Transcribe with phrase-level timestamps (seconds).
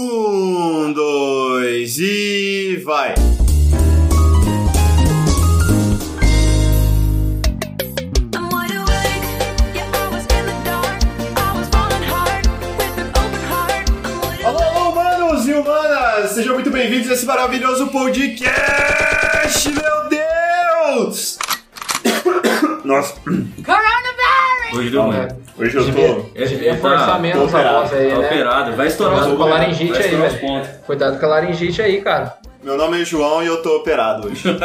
[0.00, 3.14] Um, dois e vai!
[14.44, 16.30] Alô, alô, humanos e humanas!
[16.30, 21.40] Sejam muito bem-vindos a esse maravilhoso podcast, meu Deus!
[22.86, 23.14] Nossa,
[24.72, 25.16] Hoje deu ruim.
[25.58, 26.26] hoje eu tô...
[26.34, 28.26] Esse Devia forçar menos a operado, voz aí, tá né?
[28.26, 28.76] operado.
[28.76, 30.66] Vai estourar Cuidado com a laringite aí, velho.
[30.86, 32.36] Cuidado com a laringite aí, cara.
[32.62, 34.42] Meu nome é João e eu tô operado hoje.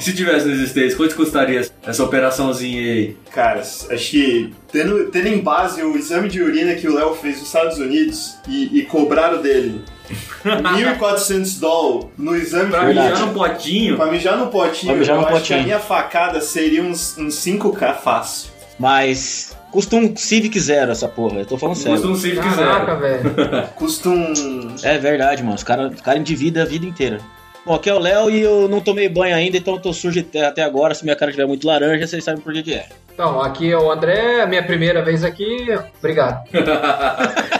[0.00, 3.16] Se tivesse nos States, quanto custaria essa operaçãozinha aí?
[3.32, 7.38] Cara, acho que tendo, tendo em base o exame de urina que o Léo fez
[7.38, 9.82] nos Estados Unidos e, e cobraram dele
[10.44, 13.26] 1.400 dólares no exame Pra de mijar urina.
[13.26, 15.58] no potinho, Pra mijar no potinho, Pra mijar eu no acho potinho.
[15.58, 18.50] que a minha facada seria uns, uns 5k fácil.
[18.78, 22.10] Mas custa um Civic Zero essa porra, eu tô falando custa sério.
[22.10, 23.30] um Civic Caraca, Zero.
[23.34, 23.68] velho.
[23.76, 24.74] Custa um.
[24.82, 25.54] É verdade, mano.
[25.56, 27.18] Os caras cara endividam a vida inteira.
[27.66, 30.12] Bom, aqui é o Léo e eu não tomei banho ainda, então eu tô sujo
[30.20, 30.94] de terra até agora.
[30.94, 32.86] Se minha cara tiver muito laranja, vocês sabem por que que é.
[33.14, 35.66] Então, aqui é o André, minha primeira vez aqui.
[35.98, 36.44] Obrigado.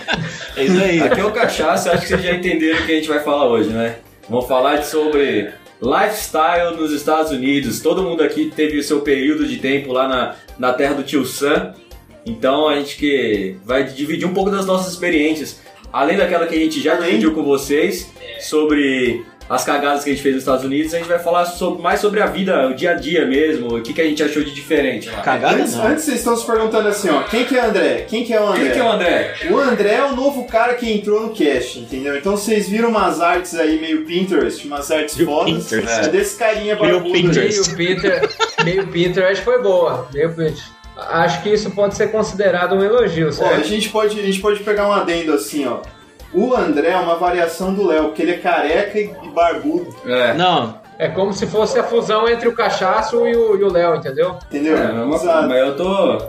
[0.56, 1.00] É isso aí.
[1.02, 3.46] Aqui é o Cachaça, acho que vocês já entenderam o que a gente vai falar
[3.46, 3.96] hoje, né?
[4.28, 5.50] Vamos falar sobre
[5.84, 7.80] lifestyle nos Estados Unidos.
[7.80, 11.24] Todo mundo aqui teve o seu período de tempo lá na, na terra do tio
[11.26, 11.74] Sam.
[12.24, 15.60] Então a gente que vai dividir um pouco das nossas experiências.
[15.92, 18.10] Além daquela que a gente já dividiu com vocês
[18.40, 21.82] sobre as cagadas que a gente fez nos Estados Unidos, a gente vai falar sobre-
[21.82, 24.42] mais sobre a vida, o dia a dia mesmo, o que, que a gente achou
[24.42, 25.20] de diferente lá.
[25.20, 28.06] Cagada Antes, antes vocês estão se perguntando assim, ó, quem que é o André?
[28.08, 28.62] Quem que é o André?
[28.62, 29.34] Quem que é o André?
[29.50, 32.16] O André é o novo cara que entrou no cast, entendeu?
[32.16, 35.52] Então vocês viram umas artes aí meio Pinterest, umas artes Meio fodas.
[35.64, 36.00] Pinterest.
[36.00, 37.22] É desse carinha Meio barbudo aí.
[37.22, 37.74] Pinterest.
[37.74, 38.30] Meio Peter,
[38.64, 40.08] meio Pinterest foi boa.
[40.12, 40.72] Meio Pinterest.
[40.96, 43.66] Acho que isso pode ser considerado um elogio, Ó, a certo?
[43.66, 45.78] gente pode, a gente pode pegar um adendo assim, ó.
[46.34, 50.34] O André é uma variação do Léo, porque ele é careca e barbudo, É.
[50.34, 53.96] Não, É como se fosse a fusão entre o cachaço e o e o Léo,
[53.96, 54.36] entendeu?
[54.46, 54.76] entendeu?
[54.76, 55.48] É, mas, Exato.
[55.48, 56.22] mas eu tô.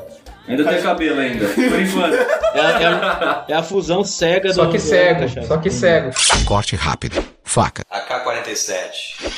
[0.48, 2.14] Ainda tenho cabelo ainda, por enquanto.
[2.14, 5.48] é, é- é a fusão cega Só do que do cego, cachaça.
[5.48, 6.12] só que cego.
[6.46, 7.24] Corte rápido.
[7.44, 7.84] Faca.
[7.90, 9.36] AK-47.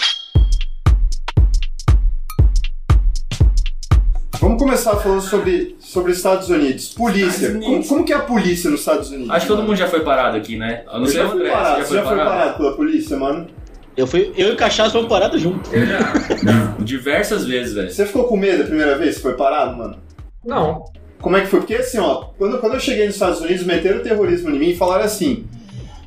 [4.40, 6.90] Vamos começar falando sobre, sobre Estados Unidos.
[6.90, 7.28] Polícia.
[7.48, 7.88] Estados Como, Unidos.
[7.90, 9.30] como que é a polícia nos Estados Unidos?
[9.30, 10.84] Acho que todo mundo já foi parado aqui, né?
[10.86, 11.86] Eu não Eu sei já o fui André, parado.
[11.86, 12.30] você já foi parado?
[12.30, 13.48] parado pela polícia, mano?
[13.96, 15.72] Eu, fui, eu e o cachaça fomos parados juntos.
[15.74, 15.98] Eu já.
[16.80, 17.90] Diversas vezes, velho.
[17.90, 19.98] Você ficou com medo a primeira vez que foi parado, mano?
[20.46, 20.86] Não.
[21.20, 21.60] Como é que foi?
[21.62, 24.76] Porque assim, ó, quando, quando eu cheguei nos Estados Unidos, meteram terrorismo em mim e
[24.78, 25.46] falaram assim: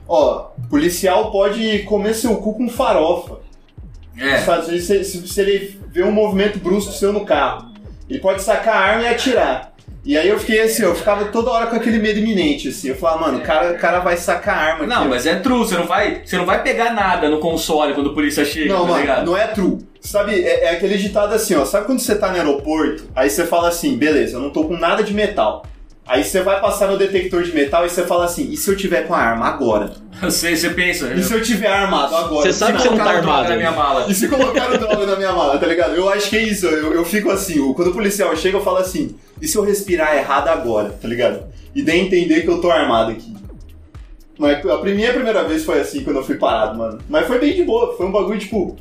[0.09, 3.39] ó, policial pode comer seu cu com farofa.
[4.15, 4.37] Nos É.
[4.39, 7.71] Estados Unidos, se, se- se ele vê um movimento brusco seu no carro,
[8.09, 9.70] ele pode sacar a arma e atirar.
[10.11, 12.89] E aí eu fiquei assim, eu ficava toda hora com aquele medo iminente, assim.
[12.89, 14.89] Eu falava, mano, o cara, o cara vai sacar a arma aqui.
[14.89, 18.11] Não, mas é true, você não vai, você não vai pegar nada no console quando
[18.11, 19.25] a polícia chega, Não, tá mano, ligado?
[19.25, 19.79] não é true.
[20.01, 21.65] Sabe, é, é aquele ditado assim, ó.
[21.65, 24.77] Sabe quando você tá no aeroporto, aí você fala assim, beleza, eu não tô com
[24.77, 25.65] nada de metal.
[26.13, 28.77] Aí você vai passar no detector de metal e você fala assim, e se eu
[28.77, 29.93] tiver com a arma agora?
[30.21, 31.15] Você, você pensa.
[31.15, 32.43] E se eu tiver armado agora?
[32.43, 33.49] Você sabe que você não tá armado.
[33.49, 34.05] na minha mala.
[34.11, 35.95] E se colocaram droga na minha mala, tá ligado?
[35.95, 38.63] Eu acho que é isso, eu, eu fico assim, o- quando o policial chega, eu
[38.63, 41.45] falo assim, e se eu respirar errado agora, tá ligado?
[41.75, 43.33] E daí entender que eu tô armado aqui.
[44.39, 46.99] Mas a minha primeira vez foi assim, quando eu fui parado, mano.
[47.09, 48.77] Mas foi bem de boa, foi um bagulho, tipo,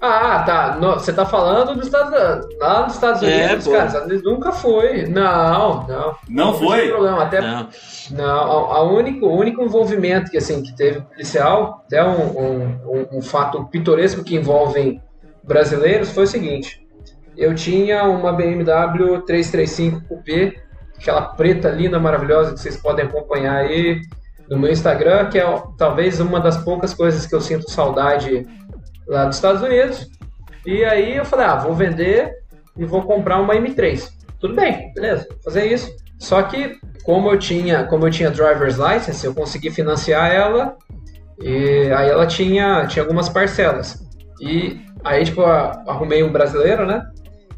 [0.00, 0.78] Ah, tá.
[0.94, 3.72] Você tá falando dos Estados Lá nos Estados É, Unidos, pô.
[3.72, 3.86] cara.
[3.86, 5.06] Estados Unidos nunca foi.
[5.06, 6.14] Não, não.
[6.28, 6.88] Não tem foi?
[6.88, 7.22] problema.
[7.22, 7.68] Até Não.
[8.10, 8.26] Não,
[8.72, 12.62] a, único, o único envolvimento que, assim, que teve policial, até um, um,
[13.12, 15.00] um, um fato pitoresco que envolve
[15.42, 16.86] brasileiros, foi o seguinte.
[17.36, 20.54] Eu tinha uma BMW 335 Coupé,
[21.00, 24.00] aquela preta linda, maravilhosa, que vocês podem acompanhar aí
[24.48, 28.46] no meu Instagram, que é talvez uma das poucas coisas que eu sinto saudade
[29.08, 30.06] lá dos Estados Unidos.
[30.66, 32.32] E aí eu falei, ah, vou vender
[32.76, 34.08] e vou comprar uma M3.
[34.38, 35.90] Tudo bem, beleza, vou fazer isso.
[36.18, 40.76] Só que como eu tinha, como eu tinha driver's license, eu consegui financiar ela
[41.40, 44.04] e aí ela tinha, tinha algumas parcelas.
[44.40, 47.02] E aí tipo arrumei um brasileiro, né,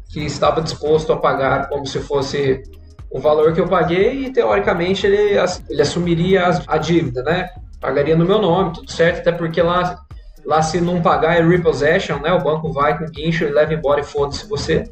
[0.09, 2.61] que estava disposto a pagar como se fosse
[3.09, 5.37] o valor que eu paguei e teoricamente ele,
[5.69, 7.49] ele assumiria as- a dívida, né?
[7.79, 9.97] Pagaria no meu nome, tudo certo, até porque lá
[10.45, 12.33] lá se não pagar é repossession, né?
[12.33, 14.83] O banco vai com guincho e leva embora e foda-se você.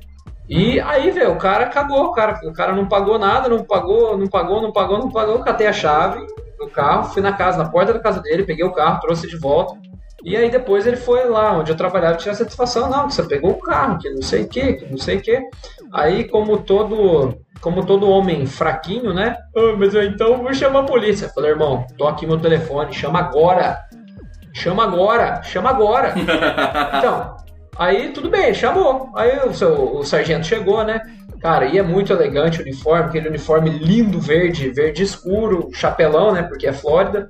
[0.47, 4.17] E aí, velho, o cara cagou, o cara, o cara não pagou nada, não pagou,
[4.17, 6.25] não pagou, não pagou, não pagou, catei a chave
[6.57, 9.37] do carro, fui na casa, na porta da casa dele, peguei o carro, trouxe de
[9.37, 9.77] volta.
[10.23, 13.51] E aí depois ele foi lá onde eu trabalhava tirar satisfação, não, que você pegou
[13.51, 15.39] o carro, que não sei o que, que não sei o que.
[15.93, 19.37] Aí como todo como todo homem fraquinho, né?
[19.55, 21.25] Ah, mas eu, então eu vou chamar a polícia.
[21.25, 23.77] Eu falei, irmão, tô aqui meu telefone, chama agora.
[24.59, 26.13] Chama agora, chama agora.
[26.97, 27.35] Então,
[27.77, 29.09] aí tudo bem, chamou.
[29.15, 30.99] Aí o, seu- o sargento chegou, né?
[31.41, 36.43] Cara, e é muito elegante o uniforme, aquele uniforme lindo, verde, verde escuro, chapelão, né?
[36.43, 37.27] Porque é Flórida.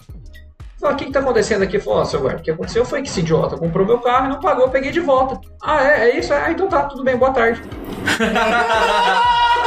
[0.80, 1.78] Falei, o que que tá acontecendo aqui?
[1.78, 4.30] Falou, ó, seu guarda, o que aconteceu foi que esse idiota comprou meu carro e
[4.30, 5.40] não pagou, eu peguei de volta.
[5.62, 6.10] Ah, é?
[6.10, 6.34] É isso?
[6.34, 7.62] Ah, então tá, tudo bem, boa tarde.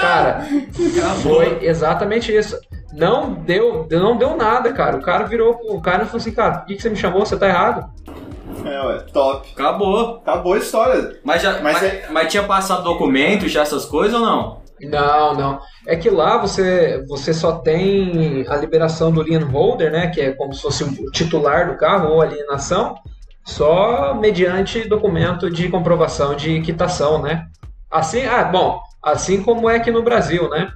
[0.00, 0.46] Cara,
[1.22, 2.58] foi exatamente isso.
[2.92, 4.96] Não deu, não deu nada, cara.
[4.96, 7.24] O cara virou pro cara e falou assim, cara, por que, que você me chamou?
[7.24, 7.88] Você tá errado.
[8.64, 9.48] É, ué, top.
[9.52, 10.16] Acabou.
[10.16, 11.18] Acabou a história.
[11.24, 14.60] Mas, já, Mas mas, é- mas tinha passado documento, já essas coisas ou não?
[14.80, 15.60] Não, não.
[15.86, 20.08] É que lá você, você só tem a liberação do lien holder, né?
[20.08, 22.94] Que é como se fosse o titular do carro ou alienação,
[23.44, 27.46] só mediante documento de comprovação de quitação, né?
[27.90, 30.70] Assim, ah, bom, assim como é aqui no Brasil, né?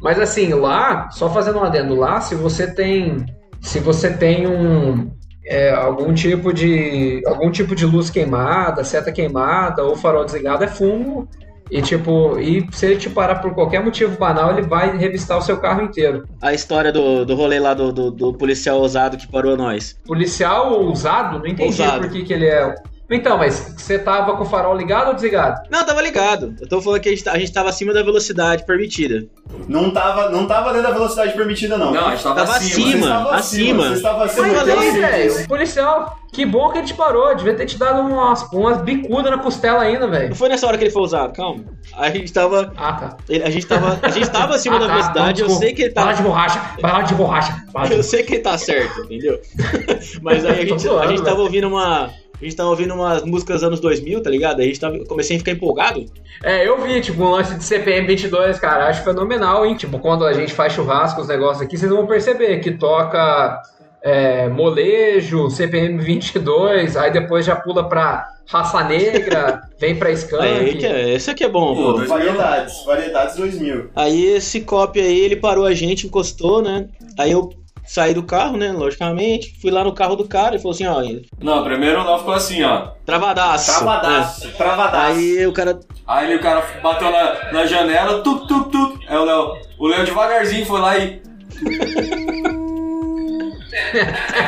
[0.00, 3.26] Mas assim, lá, só fazendo um adendo lá, se você tem.
[3.60, 5.10] Se você tem um.
[5.44, 7.22] é, algum tipo de.
[7.26, 11.28] algum tipo de luz queimada, seta queimada ou farol desligado, é fumo.
[11.70, 15.42] E tipo, e se ele te parar por qualquer motivo banal, ele vai revistar o
[15.42, 16.26] seu carro inteiro.
[16.40, 19.98] A história do, do rolê lá do, do, do policial ousado que parou nós.
[20.06, 22.00] Policial ousado, não entendi Ousado.
[22.00, 22.74] por que, que ele é.
[23.10, 25.62] Então, mas você tava com o farol ligado ou desligado?
[25.70, 26.54] Não, tava ligado.
[26.60, 29.26] Eu tô falando que a gente, tá- a gente tava acima da velocidade permitida.
[29.66, 31.90] Não tava, não tava dentro da velocidade permitida, não.
[31.92, 33.30] Não, a gente tava, Tava acima.
[33.34, 33.34] acima.
[33.34, 33.88] Acima.
[33.94, 34.46] Acima.
[34.48, 35.36] Mas aí, certeza.
[35.36, 37.34] velho, policial, que bom que ele te parou.
[37.34, 40.28] Devia ter te dado umas, umas bicudas na costela ainda, velho.
[40.28, 41.64] Não foi nessa hora que ele foi ousado, calma.
[41.96, 42.74] A gente tava.
[42.76, 43.16] Ah, tá.
[43.26, 45.72] ele- A gente tava, a gente tava acima Ah, da tá, velocidade, não, eu sei
[45.72, 46.12] que ele Bala tá.
[46.12, 47.64] de borracha, bala de borracha.
[47.72, 47.94] Bala de...
[47.94, 49.40] Eu sei que ele tá certo, entendeu?
[50.20, 52.10] Mas aí a gente, zoando, a gente tava ouvindo uma.
[52.40, 54.60] A gente tava ouvindo umas músicas anos 2000, tá ligado?
[54.60, 56.06] Aí a gente tava, comecei a ficar empolgado.
[56.42, 59.74] É, eu vi, tipo, um lance de CPM 22, cara, acho fenomenal, hein?
[59.74, 63.60] Tipo, quando a gente faz churrasco, os negócios aqui, vocês vão perceber que toca
[64.02, 70.76] é, molejo, CPM 22, aí depois já pula pra raça negra, vem pra Aí, skunk.
[70.78, 72.06] que é, esse aqui é bom, Pô, pô.
[72.06, 73.90] Variedades, variedades 2000.
[73.96, 76.88] Aí esse cop aí, ele parou a gente, encostou, né?
[77.18, 77.50] Aí eu
[77.88, 78.70] saí do carro, né?
[78.70, 79.54] Logicamente.
[79.60, 81.02] Fui lá no carro do cara e falou assim, ó,
[81.42, 82.88] Não, primeiro o Léo ficou assim, ó.
[83.04, 83.72] travadaço.
[83.72, 84.50] Travadaço, É.
[84.52, 84.96] travadaço.
[85.18, 85.80] Aí o cara.
[86.06, 88.98] Aí o cara bateu na, na janela, tuk, tuk, tuk.
[89.08, 91.20] Aí o Léo, o Léo devagarzinho foi lá e.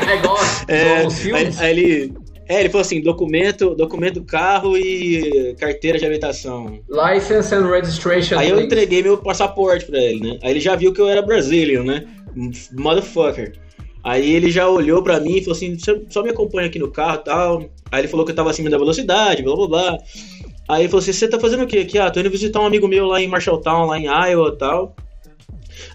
[0.08, 0.36] É igual,
[0.68, 1.60] É, aí, filmes.
[1.60, 2.14] aí ele.
[2.48, 6.80] É, ele falou assim, documento, documento do carro e carteira de habitação.
[6.90, 8.36] License and Registration.
[8.36, 10.38] Aí eu entreguei meu passaporte pra ele, né?
[10.42, 12.04] Aí ele já viu que eu era brasileiro, né?
[12.72, 13.52] Motherfucker.
[14.02, 15.76] Aí ele já olhou pra mim e falou assim:
[16.08, 17.70] "Só- me acompanha aqui no carro tal.
[17.92, 19.98] Aí ele falou que eu tava acima da velocidade, blá blá blá.
[20.68, 21.98] Aí ele falou assim: você tá fazendo o quê aqui?
[21.98, 24.94] Ah, tô indo visitar um amigo meu lá em Marshalltown, lá em Iowa tal.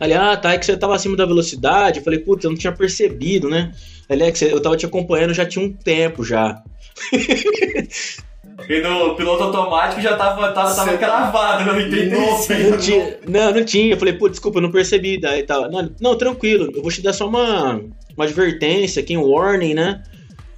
[0.01, 1.99] Ele, ah, tá, é que você tava acima da velocidade.
[1.99, 3.71] Eu falei, putz, eu não tinha percebido, né?
[4.09, 6.61] Ele é que você- eu tava te acompanhando já tinha um tempo já.
[8.69, 12.15] E no piloto automático já tava, tava, tava Você tá- cravado, não entendi.
[12.15, 13.93] Não tinha, não, não tinha.
[13.93, 15.19] Eu falei, pô, desculpa, eu não percebi.
[15.19, 15.69] Daí tal.
[15.69, 17.81] Não, não, tranquilo, eu vou te dar só uma,
[18.15, 20.01] uma advertência aqui, um warning, né?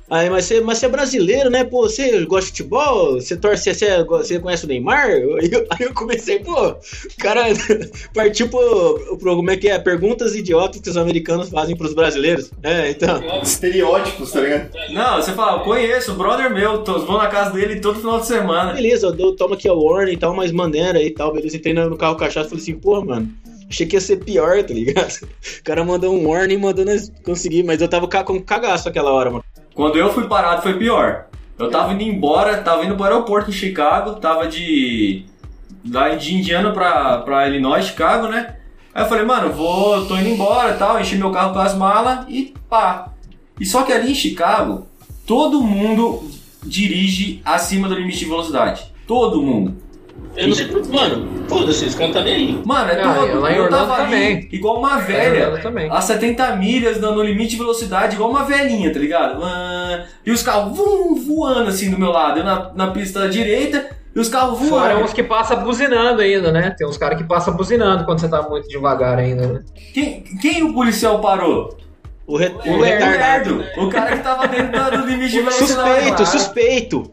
[0.09, 1.65] Aí, mas você, mas você é brasileiro, né?
[1.65, 3.15] Pô, você gosta de futebol?
[3.15, 5.07] Você torce, você, você conhece o Neymar?
[5.07, 5.21] Aí
[5.51, 6.77] eu, aí eu comecei, pô, o
[7.19, 7.43] cara
[8.15, 9.35] partiu pro, pro.
[9.35, 9.77] Como é que é?
[9.77, 12.51] Perguntas idiotas que os americanos fazem pros brasileiros.
[12.63, 13.21] É, então.
[13.41, 14.69] Estereótipos, tá ligado?
[14.91, 18.19] Não, você fala, eu conheço, o brother meu, tô, vou na casa dele todo final
[18.21, 18.73] de semana.
[18.73, 21.57] Beleza, eu dou, toma aqui a warning e tal, mas maneira aí e tal, beleza.
[21.57, 23.33] Entrei no carro cachaça e falei assim, porra, mano.
[23.69, 25.13] Achei que ia ser pior, tá ligado?
[25.59, 29.11] O cara mandou um warning e mandou nós conseguir, mas eu tava com cagaço aquela
[29.11, 29.43] hora, mano.
[29.77, 31.27] Quando eu fui parado foi pior.
[31.55, 35.23] Eu tava indo embora, tava indo pro aeroporto em Chicago, tava de.
[35.87, 38.55] lá de Indiana pra, pra Illinois, Chicago, né?
[38.91, 41.75] Aí eu falei, mano, vou, tô indo embora e tal, enchi meu carro com as
[41.75, 43.11] malas e pá.
[43.59, 44.87] E só que ali em Chicago,
[45.27, 46.27] todo mundo
[46.63, 48.91] dirige acima do limite de velocidade.
[49.05, 49.77] Todo mundo.
[50.37, 52.61] Eu não sei por Mano, foda-se, esse cara tá nem aí.
[52.63, 54.49] Mano, é Ah, todo lá em eu Orlando tava ali, também.
[54.51, 55.57] igual uma velha.
[55.61, 55.89] Também.
[55.91, 59.41] A 70 milhas dando limite de velocidade, igual uma velhinha, tá ligado?
[60.25, 62.39] E os carros vum, voando assim do meu lado.
[62.39, 65.05] Eu na, na pista da direita e os carros Fora voando.
[65.05, 66.73] uns que passa buzinando ainda, né?
[66.77, 69.59] Tem uns caras que passam buzinando quando você tá muito devagar ainda, né?
[69.93, 71.75] Quem, quem o policial parou?
[72.27, 73.57] O, re- o O retardado.
[73.57, 73.81] Lerdo.
[73.85, 76.25] O cara que tava dentro do limite de velocidade.
[76.25, 77.11] Suspeito, suspeito.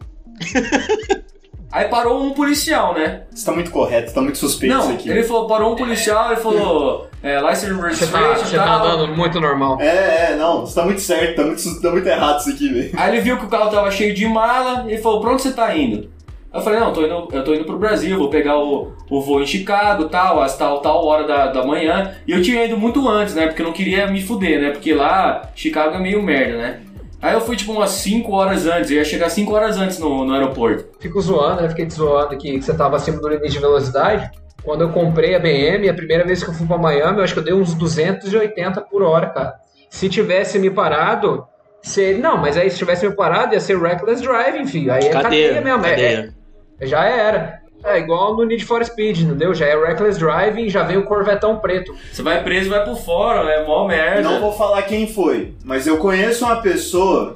[1.75, 3.23] Aí parou um policial, né?
[3.29, 5.09] Você tá muito correto, tá muito suspeito Não, isso aqui.
[5.09, 8.87] ele falou, parou um policial, ele falou, é, license Você tá, você tá tal.
[8.87, 9.77] andando muito normal.
[9.81, 12.91] É, é, não, você tá muito certo, tá muito, tá muito errado isso aqui, velho.
[12.95, 15.51] Aí ele viu que o carro tava cheio de mala e falou, pra onde você
[15.51, 16.09] tá indo?
[16.53, 19.21] Eu falei, não, eu tô indo, eu tô indo pro Brasil, vou pegar o, o
[19.21, 22.15] voo em Chicago, tal, às tal, tal hora da, da manhã.
[22.25, 23.47] E eu tinha ido muito antes, né?
[23.47, 24.69] Porque eu não queria me fuder, né?
[24.69, 26.79] Porque lá, Chicago é meio merda, né?
[27.25, 30.23] Aí eu fui tipo umas 5 horas antes, eu ia chegar 5 horas antes no,
[30.23, 30.89] no aeroporto.
[30.99, 31.69] Fico zoando, né?
[31.69, 34.29] Fiquei te zoando que, que você tava acima do limite de velocidade.
[34.63, 37.33] Quando eu comprei a BM, a primeira vez que eu fui pra Miami, eu acho
[37.33, 39.55] que eu dei uns 280 por hora, cara.
[39.89, 41.43] Se tivesse me parado,
[41.81, 42.19] seria.
[42.21, 44.93] Não, mas aí se tivesse me parado, ia ser reckless driving, filho.
[44.93, 45.83] Aí é cadeia, Cadeia, mesmo.
[45.85, 46.35] é- cadeia.
[46.79, 47.59] é- já era.
[47.85, 49.53] É igual no Need for Speed, entendeu?
[49.53, 51.95] Já é reckless driving, já vem o Corvetão preto.
[52.11, 54.21] Você vai preso e vai pro fórum, é mó merda.
[54.21, 57.35] Não vou falar quem foi, mas eu conheço uma pessoa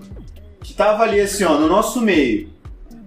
[0.63, 2.50] que tava ali assim, ó, no nosso meio.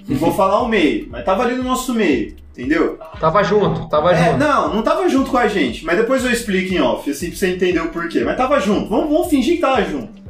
[0.08, 2.99] Não vou falar o meio, mas tava ali no nosso meio, entendeu?
[3.20, 4.38] Tava junto, tava É, junto.
[4.38, 7.38] não, não tava junto com a gente, mas depois eu explico em off, assim, pra
[7.38, 8.20] você entender o porquê.
[8.25, 10.20] Mas tava junto, vamos, vamos fingir que tava junto.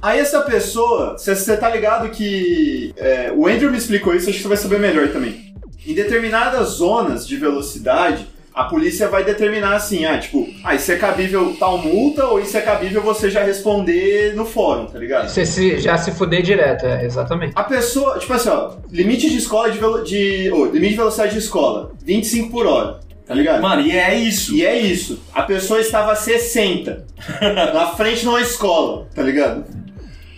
[0.00, 2.92] Aí essa pessoa, você tá ligado que.
[2.96, 5.51] é, o Andrew me explicou isso, acho que você vai saber melhor também.
[5.86, 10.96] Em determinadas zonas de velocidade, a polícia vai determinar assim, ah, tipo, ah, isso é
[10.96, 15.28] cabível tal multa ou isso é cabível você já responder no fórum, tá ligado?
[15.28, 17.52] Você se- já se fuder direto, é, exatamente.
[17.56, 21.32] A pessoa, tipo assim, ó, limite de escola de, velo, de ô, limite de velocidade
[21.32, 23.62] de escola, 25 por hora, tá ligado?
[23.62, 24.54] Mano, e é isso.
[24.54, 25.22] E é isso.
[25.34, 27.06] A pessoa estava a 60
[27.74, 29.64] na frente de uma escola, tá ligado?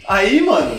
[0.07, 0.79] Aí, mano,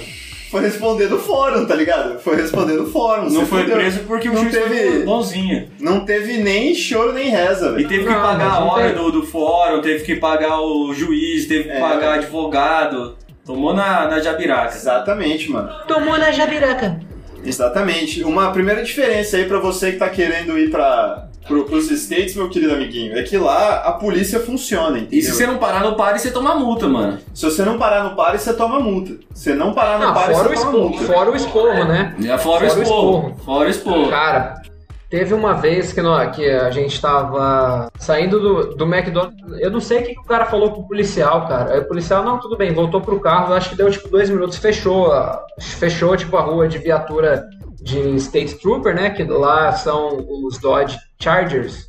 [0.55, 2.19] foi responder no fórum, tá ligado?
[2.19, 3.23] Foi responder no fórum.
[3.23, 3.75] Não você foi fudeu.
[3.75, 5.67] preso porque o não juiz teve, foi bonzinho.
[5.79, 7.87] não teve nem choro nem reza, E velho.
[7.89, 11.65] teve que Não, pagar a hora do, do fórum, teve que pagar o juiz, teve
[11.65, 11.79] que É.
[11.79, 13.15] pagar advogado.
[13.45, 14.75] Tomou na, na jabiraca.
[14.75, 15.69] Exatamente, mano.
[15.87, 16.99] Tomou na jabiraca.
[17.43, 18.23] Exatamente.
[18.23, 22.49] Uma primeira diferença aí pra você que tá querendo ir para pro, pros States, meu
[22.49, 25.19] querido amiguinho, é que lá a polícia funciona, entendeu?
[25.19, 27.19] E se você não parar no pare, você toma multa, mano.
[27.33, 29.13] Se você não parar no pare, você toma multa.
[29.33, 31.05] Se não parar no Ah, pare, fora o você toma esporro, multa.
[31.13, 32.15] fora o esporro, né?
[32.25, 33.17] É fora, o Fora o esporro.
[33.29, 33.35] esporro.
[33.45, 34.09] Fora o esporro.
[34.09, 34.61] Cara,
[35.09, 39.37] teve uma vez que, nó- que a gente tava saindo do, do McDonald's.
[39.61, 41.73] Eu não sei o que, que o cara falou pro policial, cara.
[41.73, 43.53] Aí o policial, não, tudo bem, voltou pro carro.
[43.53, 45.11] Acho que deu tipo dois minutos, fechou.
[45.11, 47.47] a- Fechou, tipo, a rua de viatura
[47.85, 49.11] de State Trooper, né?
[49.11, 51.85] Que lá são os Dodge Chargers.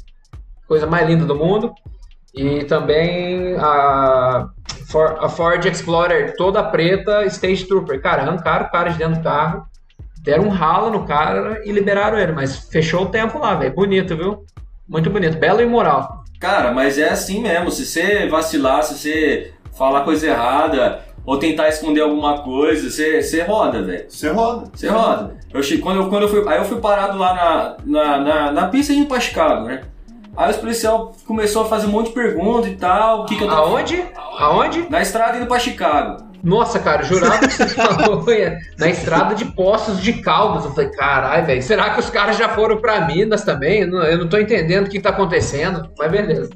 [0.69, 1.73] Coisa mais linda do mundo.
[2.35, 4.47] E também a,
[4.91, 8.01] For- a Ford Explorer toda preta, State Trooper.
[8.03, 9.65] Cara, arrancaram o cara de dentro do carro.
[10.23, 13.75] Deram um ralo no cara e liberaram ele, mas fechou o tempo lá, velho.
[13.75, 14.45] Bonito, viu?
[14.87, 15.39] Muito bonito.
[15.39, 16.25] Belo e moral.
[16.39, 17.71] Cara, mas é assim mesmo.
[17.71, 23.83] Se você vacilar, se você falar coisa errada ou tentar esconder alguma coisa, você, roda,
[23.83, 24.07] velho.
[24.09, 24.71] Você roda.
[24.73, 25.37] Você roda.
[25.53, 26.45] Eu quando, eu, quando eu fui.
[26.47, 29.83] Aí eu fui parado lá na, na, na, na pista indo pra Chicago, né?
[30.37, 33.23] Aí os policial começou a fazer um monte de pergunta e tal.
[33.23, 34.05] O que, que eu tava Aonde?
[34.39, 34.87] Aonde?
[34.89, 36.25] Na estrada indo pra Chicago.
[36.45, 38.25] Nossa, cara, jurava que você falou
[38.79, 40.65] na estrada de Poços de Caldas.
[40.65, 43.81] Eu falei, caralho, velho, será que os caras já foram pra Minas também?
[43.81, 46.51] Eu não, eu não tô entendendo o que tá acontecendo, mas beleza.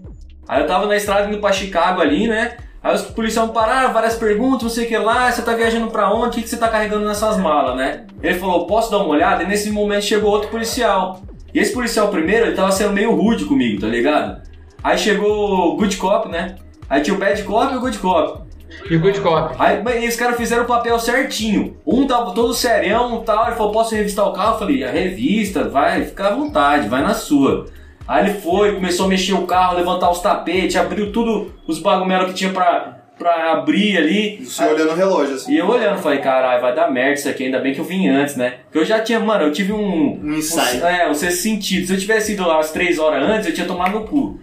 [0.46, 2.56] Aí eu tava na estrada indo pra Chicago ali, né?
[2.82, 6.12] Aí os policiais pararam, várias perguntas, não sei o que lá, você tá viajando pra
[6.12, 6.28] onde?
[6.28, 8.06] O que, que você tá carregando nessas malas, né?
[8.22, 9.42] Ele falou, posso dar uma olhada?
[9.42, 11.20] E nesse momento chegou outro policial.
[11.52, 14.40] E esse policial primeiro, ele tava sendo meio rude comigo, tá ligado?
[14.82, 16.56] Aí chegou o Good Cop, né?
[16.88, 18.40] Aí tinha o Bad Cop e o Good Cop.
[18.88, 19.54] E o Good Cop?
[19.58, 21.76] Aí mas, e os caras fizeram o papel certinho.
[21.86, 23.46] Um tava todo serião e tal.
[23.46, 24.54] Ele falou: Posso revistar o carro?
[24.54, 27.66] Eu falei: A revista, vai, fica à vontade, vai na sua.
[28.10, 32.26] Aí ele foi, começou a mexer o carro, levantar os tapetes, abriu tudo os bagulho
[32.26, 34.44] que tinha pra, pra abrir ali.
[34.44, 35.52] Você olhando o relógio, assim.
[35.52, 38.08] E eu olhando, falei, caralho, vai dar merda isso aqui, ainda bem que eu vim
[38.08, 38.54] antes, né?
[38.64, 40.18] Porque eu já tinha, mano, eu tive um.
[40.24, 40.82] Um insight.
[40.82, 41.86] Um, é, um sexto sentido.
[41.86, 44.40] Se eu tivesse ido lá umas três horas antes, eu tinha tomado no cu.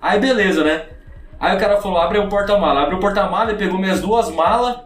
[0.00, 0.84] Aí beleza, né?
[1.38, 2.84] Aí o cara falou, abre o porta-mala.
[2.84, 4.78] Abriu o porta-mala, ele pegou minhas duas malas,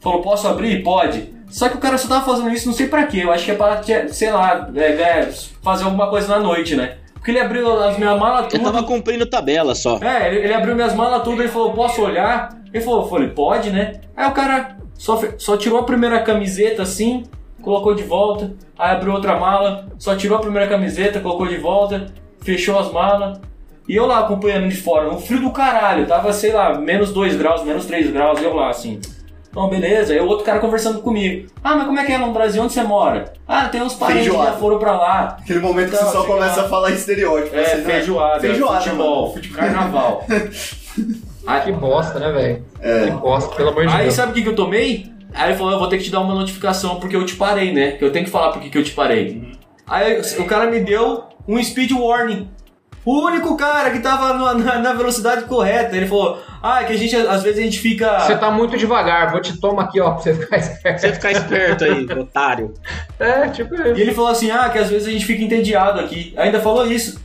[0.00, 0.82] falou, posso abrir?
[0.82, 1.30] Pode.
[1.50, 3.20] Só que o cara só tava fazendo isso, não sei pra quê.
[3.22, 5.30] Eu acho que é pra, sei lá, é, é,
[5.62, 7.00] fazer alguma coisa na noite, né?
[7.26, 8.62] Porque ele abriu as minhas malas Eu tudo.
[8.62, 9.98] tava cumprindo tabela só.
[10.00, 12.56] É, ele, ele abriu minhas malas tudo, ele falou, posso olhar?
[12.72, 14.00] Ele falou, eu falei, pode, né?
[14.16, 17.24] Aí o cara só, só tirou a primeira camiseta assim,
[17.60, 22.06] colocou de volta, aí abriu outra mala, só tirou a primeira camiseta, colocou de volta,
[22.42, 23.40] fechou as malas.
[23.88, 27.34] E eu lá acompanhando de fora, um frio do caralho, tava, sei lá, menos 2
[27.34, 29.00] graus, menos 3 graus, e eu lá assim.
[29.56, 30.12] Então, beleza.
[30.12, 31.48] Aí o outro cara conversando comigo.
[31.64, 32.62] Ah, mas como é que é lá no Brasil?
[32.62, 33.32] Onde você mora?
[33.48, 34.58] Ah, tem uns parentes que já Feijoada.
[34.58, 35.38] foram pra lá.
[35.40, 36.66] Aquele momento que Então, você só sei começa lá.
[36.66, 37.56] a falar estereótipo.
[37.56, 37.84] É, assim, né?
[37.94, 39.54] feijoada, Feijoada, futebol, mano.
[39.54, 40.24] carnaval.
[41.46, 42.64] Ah, que bosta, né, velho?
[42.80, 43.04] É.
[43.04, 44.14] Que bosta, pelo amor de Aí Deus.
[44.14, 45.06] sabe o que, que eu tomei?
[45.32, 47.72] Aí ele falou, eu vou ter que te dar uma notificação porque eu te parei,
[47.72, 47.92] né?
[47.92, 49.52] Que eu tenho que falar por que que eu te parei.
[49.86, 52.50] Aí o cara me deu um speed warning.
[53.06, 55.96] O único cara que tava na, na- na velocidade correta.
[55.96, 58.18] Ele falou: Ah, que a gente, às vezes a gente fica.
[58.20, 61.00] Você tá muito devagar, vou te tomar aqui, ó, pra você ficar esperto.
[61.00, 62.74] Você ficar esperto aí, otário.
[63.18, 66.34] É, tipo E ele falou assim: Ah, que às vezes a gente fica entediado aqui.
[66.36, 67.20] Ainda falou isso.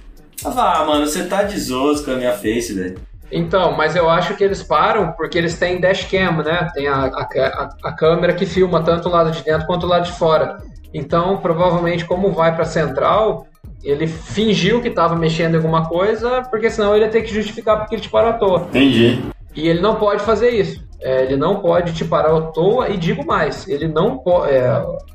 [0.45, 2.97] Eu falei, ah, mano, você tá de zoos com a minha face, velho.
[3.31, 6.67] Então, mas eu acho que eles param porque eles têm dashcam, né?
[6.73, 9.89] Tem a, a, a- a câmera que filma tanto o lado de dentro quanto o
[9.89, 10.57] lado de fora.
[10.93, 13.47] Então, provavelmente, como vai pra central,
[13.83, 17.79] ele fingiu que tava mexendo em alguma coisa, porque senão ele ia ter que justificar
[17.79, 18.67] porque ele te parou à toa.
[18.69, 19.21] Entendi.
[19.55, 20.81] E ele não pode fazer isso.
[21.01, 24.53] É, ele não pode te parar à toa e digo mais, ele não pode.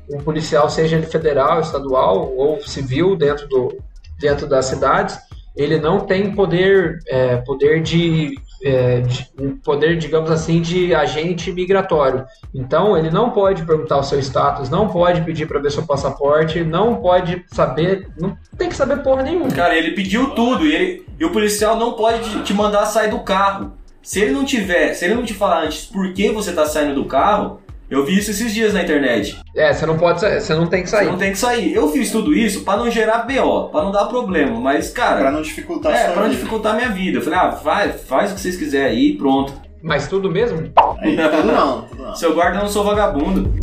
[0.09, 3.77] um policial, seja ele federal, estadual ou civil dentro, do,
[4.19, 5.17] dentro das cidades,
[5.55, 11.51] ele não tem poder, é, poder de, é, de- um poder, digamos assim, de agente
[11.51, 12.25] migratório.
[12.53, 16.63] Então ele não pode perguntar o seu status, não pode pedir para ver seu passaporte,
[16.63, 19.49] não pode saber, não tem que saber porra nenhuma.
[19.51, 23.19] Cara, ele pediu tudo e, ele, e o policial não pode te- mandar sair do
[23.19, 23.73] carro.
[24.01, 26.95] Se ele não tiver, se ele não te falar antes por que você tá saindo
[26.95, 27.59] do carro,
[27.89, 29.39] eu vi isso esses dias na internet.
[29.55, 31.05] É, você não pode, você não tem que Você sair.
[31.07, 31.73] não tem que sair.
[31.73, 35.31] Eu fiz tudo isso pra não gerar BO, pra não dar problema, mas cara, Pra
[35.31, 37.19] não dificultar é, sua pra não dificultar a minha vida.
[37.19, 39.53] Eu falei, ah, vai, faz o que vocês quiserem aí e pronto.
[39.81, 40.69] Mas tudo mesmo?
[41.01, 42.15] Aí, tudo não, tudo não.
[42.15, 43.53] Seu guarda eu não sou vagabundo.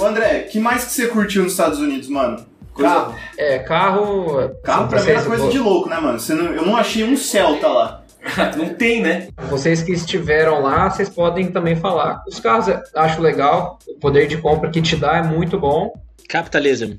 [0.00, 2.44] Ô André, que mais que você curtiu nos Estados Unidos, mano?
[2.72, 3.14] Coisa- Carro.
[3.36, 4.50] É, carro.
[4.62, 6.20] Carro pra mim era coisa de louco, né, mano?
[6.20, 8.02] Você não- eu não achei um Celta lá.
[8.56, 9.28] não tem, né?
[9.48, 12.22] Vocês que estiveram lá, vocês podem também falar.
[12.26, 15.92] Os carros eu acho legal, o poder de compra que te dá é muito bom.
[16.28, 16.94] Capitalism.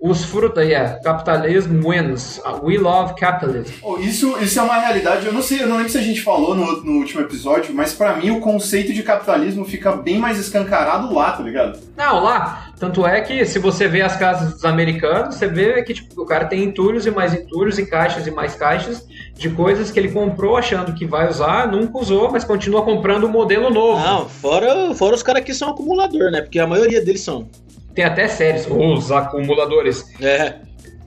[0.00, 2.40] Os frutos, é, capitalism wins.
[2.62, 3.74] We love capitalism.
[3.82, 6.20] Oh, isso, isso é uma realidade, eu não sei, eu não lembro se a gente
[6.20, 10.38] falou no, no último episódio, mas pra mim o conceito de capitalismo fica bem mais
[10.38, 11.80] escancarado lá, tá ligado?
[11.96, 12.70] Não, lá.
[12.78, 16.26] Tanto é que se você vê as casas dos americanos, você vê que tipo, o
[16.26, 19.04] cara tem entulhos e mais entulhos e caixas e mais caixas
[19.38, 23.30] de coisas que ele comprou achando que vai usar, nunca usou, mas continua comprando um
[23.30, 24.00] modelo novo.
[24.04, 26.42] Não, fora, fora os caras que são acumulador, né?
[26.42, 27.48] Porque a maioria deles são.
[27.94, 30.04] Tem até séries, os acumuladores.
[30.20, 30.56] É.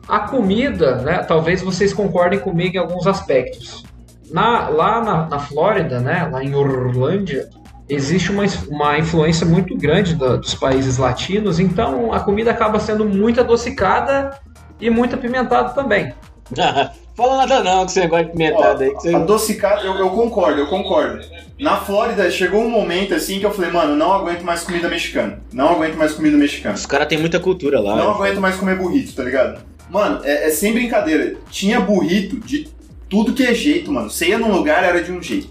[0.07, 1.17] A comida, né?
[1.27, 3.83] Talvez vocês concordem comigo em alguns aspectos.
[4.31, 6.27] Na- lá na, na Flórida, né?
[6.31, 7.50] Lá em Orlândia,
[7.89, 13.03] existe uma, uma influência muito grande da- dos países latinos, então a comida acaba sendo
[13.03, 14.39] muito adocicada
[14.79, 16.13] e muito apimentada também.
[17.15, 18.89] Fala nada não, que você gosta de pimentado aí.
[18.89, 19.15] Que você...
[19.15, 21.26] Adocicado, eu, eu concordo, eu concordo.
[21.60, 25.39] Na Flórida chegou um momento assim que eu falei, mano, não aguento mais comida mexicana.
[25.54, 26.76] Não aguento mais comida mexicana.
[26.76, 27.95] Os caras têm muita cultura lá.
[27.95, 29.62] Não aguento mais comer burrito, tá ligado?
[29.89, 31.36] Mano, é, é sem brincadeira.
[31.50, 32.69] Tinha burrito de
[33.10, 34.10] tudo que é jeito, mano.
[34.10, 35.50] Você ia num lugar, era de um jeito.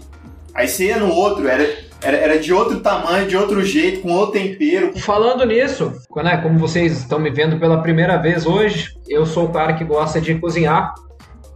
[0.53, 1.63] Aí você ia no outro, era,
[2.01, 4.97] era, era de outro tamanho, de outro jeito, com outro tempero.
[4.99, 9.49] Falando nisso, né, como vocês estão me vendo pela primeira vez hoje, eu sou o
[9.49, 10.93] cara que gosta de cozinhar.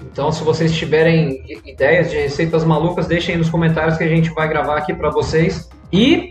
[0.02, 4.30] Então, se vocês tiverem ideias de receitas malucas, deixem aí nos comentários que a gente
[4.32, 5.70] vai gravar aqui para vocês.
[5.92, 6.30] E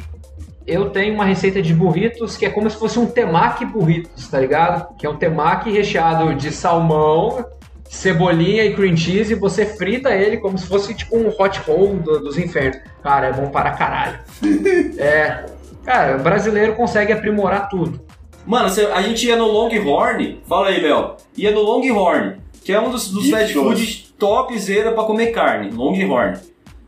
[0.66, 4.38] eu tenho uma receita de burritos que é como se fosse um temaki burritos, tá
[4.40, 4.94] ligado?
[4.96, 7.44] Que é um temaki recheado de salmão,
[7.85, 11.96] cebolinha e cream cheese e você frita ele como se fosse tipo um hot roll
[11.96, 12.79] do- dos infernos.
[13.03, 14.18] Cara, é bom para caralho.
[14.98, 15.44] é,
[15.85, 18.00] cara, o brasileiro consegue aprimorar tudo.
[18.46, 21.14] Mano, a gente ia no Longhorn, fala aí, Léo.
[21.37, 25.70] Ia no Longhorn, que é um dos, dos fast food topzera pra comer carne.
[25.70, 26.38] Longhorn.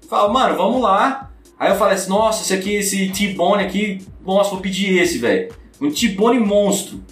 [0.08, 1.30] Fala, mano, vamos lá.
[1.58, 5.52] Aí eu falei assim, nossa, esse aqui, esse T-Bone aqui, nossa, vou pedir esse, velho.
[5.80, 7.02] Um T-Bone monstro.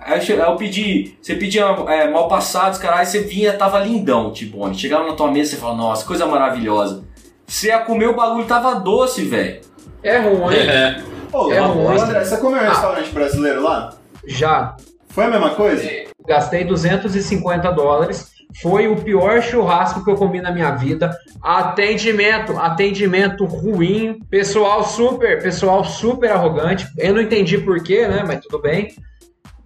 [0.00, 4.28] Aí eu, aí eu pedi, você pedia é, mal passados, caralho, você vinha, tava lindão
[4.28, 4.76] o T-Bone.
[4.76, 7.04] Chegava na tua mesa, você falava, nossa, coisa maravilhosa.
[7.46, 9.60] Você ia comer o bagulho, tava doce, velho.
[10.02, 11.00] É ruim, É.
[11.32, 12.68] Ô, É ô, um André, você comeu um Ah.
[12.70, 13.94] restaurante brasileiro lá?
[14.26, 14.76] já.
[15.08, 15.88] Foi a mesma coisa?
[16.26, 18.32] Gastei 250 dólares.
[18.60, 21.16] Foi o pior churrasco que eu comi na minha vida.
[21.42, 24.18] Atendimento, atendimento ruim.
[24.28, 26.86] Pessoal super, pessoal super arrogante.
[26.98, 28.22] Eu não entendi porquê, né?
[28.26, 28.94] Mas tudo bem.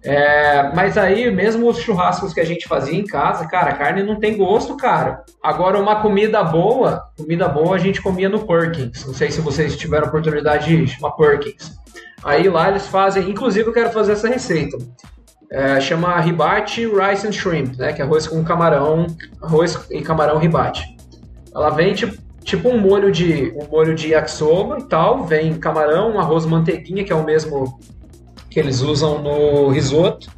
[0.03, 4.03] É, mas aí, mesmo os churrascos que a gente fazia em casa, cara, a carne
[4.03, 5.23] não tem gosto, cara.
[5.43, 9.05] Agora, uma comida boa, comida boa a gente comia no Perkins.
[9.05, 11.73] Não sei se vocês tiveram oportunidade de ir, chama Perkins.
[12.23, 14.77] Aí lá eles fazem, inclusive eu quero fazer essa receita.
[15.49, 17.93] É, chama ribate rice and shrimp, né?
[17.93, 19.07] Que é arroz com camarão,
[19.41, 20.83] arroz e camarão ribate.
[21.55, 26.19] Ela vem tipo, tipo um molho de um molho de yakisoba e tal, vem camarão,
[26.19, 27.79] arroz manteiguinha, que é o mesmo
[28.49, 30.29] que eles usam no risoto,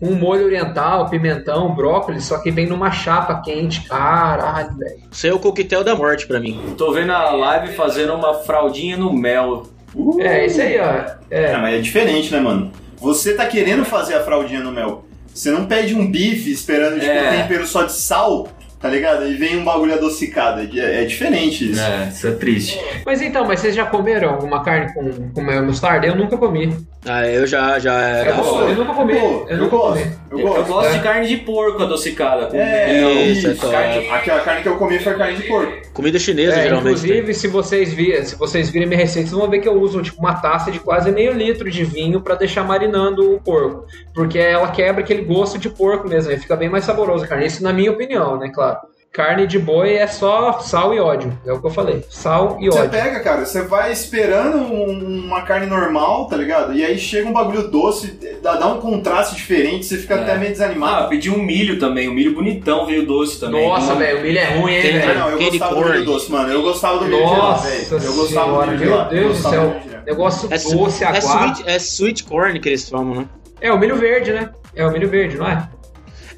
[0.00, 3.86] um molho oriental, pimentão, brócolis, só que vem numa chapa quente.
[3.88, 5.00] Caralho, velho.
[5.10, 6.74] Isso é o coquetel da morte pra mim.
[6.76, 9.64] Tô vendo a live fazendo uma fraldinha no mel.
[9.94, 10.20] Uh.
[10.20, 10.84] É, isso aí, ó.
[11.30, 11.56] É, É.
[11.58, 12.70] mas é diferente, né, mano?
[13.00, 15.04] Você tá querendo fazer a fraldinha no mel.
[15.32, 17.28] Você não pede um bife esperando, tipo, É.
[17.30, 18.48] um tempero só de sal,
[18.80, 19.26] tá ligado?
[19.26, 20.60] E vem um bagulho adocicado.
[20.78, 21.80] É, é diferente isso.
[21.80, 22.80] É, isso é triste.
[23.06, 26.06] Mas então, mas vocês já comeram alguma carne com, com mel mostarda?
[26.06, 26.76] Eu nunca comi.
[27.06, 28.32] Ah, eu já, já Eu, era.
[28.34, 29.14] vou- eu nunca comi.
[29.16, 30.02] Eu nunca gosto.
[30.02, 30.16] comi.
[30.30, 30.64] Eu Eu gosto.
[30.72, 30.92] gosto é.
[30.98, 32.46] de carne de porco adocicada.
[32.46, 33.54] Com É, isso, é.
[33.54, 35.72] Carne- aquela carne que eu comi foi carne de porco.
[35.94, 37.00] Comida chinesa, É, geralmente.
[37.00, 37.10] tem.
[37.10, 40.02] inclusive, se vocês, virem, se vocês virem minha receita, vocês vão ver que eu uso
[40.02, 43.86] tipo, uma taça de quase meio litro de vinho pra deixar marinando o porco.
[44.14, 47.46] Porque ela quebra aquele gosto de porco mesmo, e fica bem mais saboroso a carne.
[47.46, 48.76] Isso na minha opinião, né, claro.
[49.12, 51.36] Carne de boi é só sal e ódio.
[51.44, 52.04] É o que eu falei.
[52.08, 52.90] Sal e Você ódio.
[52.90, 56.72] pega, cara, você vai esperando um- uma carne normal, tá ligado?
[56.72, 60.20] E aí chega um bagulho doce, dá, dá um contraste diferente, você fica É.
[60.22, 61.08] até meio Ah, desanimado.
[61.08, 62.06] pedi um milho também.
[62.08, 63.68] O milho bonitão veio doce também.
[63.68, 63.98] Nossa, Hum.
[63.98, 65.18] velho, o milho é ruim, hein, Ah, velho?
[65.18, 65.92] não, eu gostava do corn.
[65.92, 66.52] milho doce, mano.
[66.52, 68.04] Eu gostava do milho de lá, Nossa velho.
[68.04, 69.04] Eu gostava senhora, do milho de meu.
[69.08, 69.70] Deus eu do céu.
[69.70, 69.90] do.
[70.06, 71.20] Negócio É, doce, é, aguado.
[71.20, 73.26] sweet, é sweet corn que eles falam, né?
[73.60, 74.50] É o milho verde, né?
[74.74, 75.68] É o milho verde, não é?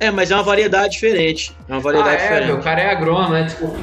[0.06, 1.52] É, mas é uma variedade diferente.
[1.68, 2.46] É uma Ah, variedade é, diferente.
[2.46, 3.42] meu, o cara é agrônomo, né?
[3.44, 3.76] Desculpa.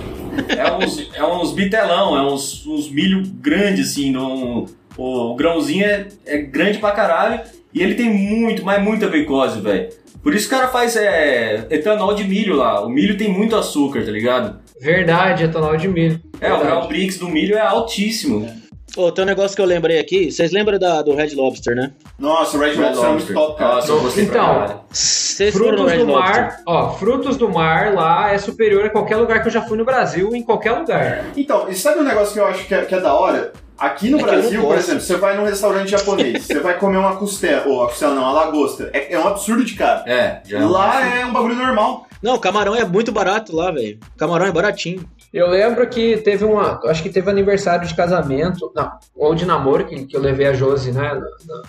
[0.50, 4.12] É uns, é uns bitelão, é uns, uns milho grandes, assim.
[4.12, 4.66] No,
[4.98, 7.42] o grãozinho é, é grande pra caralho.
[7.74, 9.90] E ele tem muito, mas muita glicose, velho.
[10.24, 12.84] Por isso o cara faz é, etanol de milho lá.
[12.86, 14.60] O milho tem muito açúcar, tá ligado?
[14.82, 16.20] Verdade, etanol de milho.
[16.42, 16.64] É, o Verdade.
[16.66, 18.50] grau Brix do milho é altíssimo.
[18.98, 20.32] Ô, tem um negócio que eu lembrei aqui.
[20.32, 21.92] Vocês lembram da, do Red Lobster, né?
[22.18, 23.76] Nossa, o Red Red Lobster é muito top, cara.
[23.76, 24.84] Nossa, eu gostei pra Então.
[24.92, 26.42] Vocês foram no Frutos Red do Lobster?
[26.42, 29.78] mar, ó, frutos do mar lá é superior a qualquer lugar que eu já fui
[29.78, 31.26] no Brasil, em qualquer lugar.
[31.38, 33.54] Então, e sabe um negócio que eu acho que é, que é da hora?
[33.78, 37.16] Aqui no É Brasil, por exemplo, você vai num restaurante japonês, você vai comer uma
[37.16, 38.90] costela, ou a costela não, a lagosta.
[38.92, 40.02] É, é um absurdo de caro.
[40.06, 42.06] É, já Lá é um bagulho normal.
[42.22, 44.00] Não, camarão é muito barato lá, velho.
[44.18, 45.06] Camarão é baratinho.
[45.34, 46.80] Eu lembro que teve uma.
[46.86, 50.54] Acho que teve aniversário de casamento, não, ou de namoro, que, que eu levei a
[50.54, 51.14] Josi, né?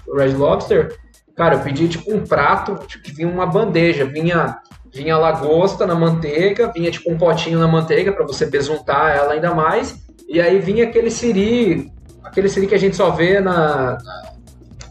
[0.07, 0.97] No, Red Lobster.
[1.37, 4.59] Cara, eu pedi tipo um prato, tipo, que vinha uma bandeja, vinha.
[4.93, 9.55] Vinha lagosta na manteiga, vinha tipo um potinho na manteiga pra você besuntar ela ainda
[9.55, 9.95] mais.
[10.29, 11.89] E aí vinha aquele siri,
[12.25, 13.99] aquele siri que a gente só vê na-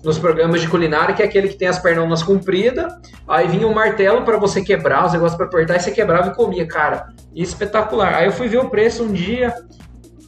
[0.04, 2.92] nos programas de culinária, que é aquele que tem as pernas compridas.
[3.28, 6.36] Aí vinha um martelo pra você quebrar, os negócios pra apertar, e você quebrava e
[6.36, 7.08] comia, cara.
[7.36, 8.16] Espetacular.
[8.16, 9.54] Aí eu fui ver o preço um dia.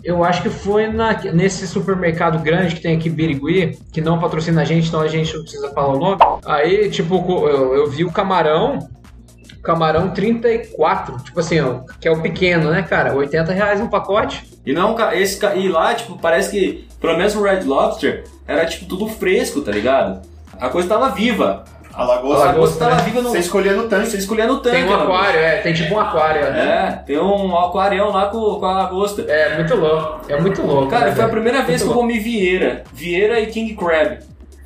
[0.03, 4.61] Eu acho que foi na- nesse supermercado grande que tem aqui Birigui, que não patrocina
[4.61, 6.17] a gente, então a gente não precisa falar o nome.
[6.45, 7.15] Aí, tipo,
[7.47, 8.79] eu, eu vi o camarão,
[9.63, 13.13] camarão 34, tipo assim, ó, que é o pequeno, né, cara?
[13.13, 14.43] 80 reais um pacote.
[14.65, 18.85] E não, esse e lá, tipo, parece que, pelo menos no Red Lobster, era tipo
[18.85, 20.21] tudo fresco, tá ligado?
[20.59, 21.65] A coisa tava viva.
[21.93, 23.01] A lagosta, A lagosta, coisa tava né?
[23.03, 23.29] viva no.
[23.29, 24.07] você escolhia no tanque.
[24.07, 24.77] Você escolhia no tanque.
[24.77, 27.01] Tem um aquário, é, tem tipo um aquário, né?
[27.01, 29.23] É, tem um aquarião lá com, com a lagosta.
[29.23, 30.21] É, muito louco.
[30.29, 30.89] É muito louco.
[30.89, 32.83] Cara, né, foi a primeira vez que eu Muito comi Vieira.
[32.93, 34.19] Vieira e King Crab.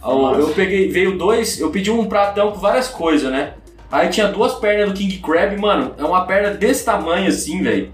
[0.04, 0.40] Nossa.
[0.40, 3.54] Eu peguei, veio dois, eu pedi um pratão com várias coisas, né?
[3.92, 7.92] Aí tinha duas pernas do King Crab, mano, é uma perna desse tamanho assim, velho.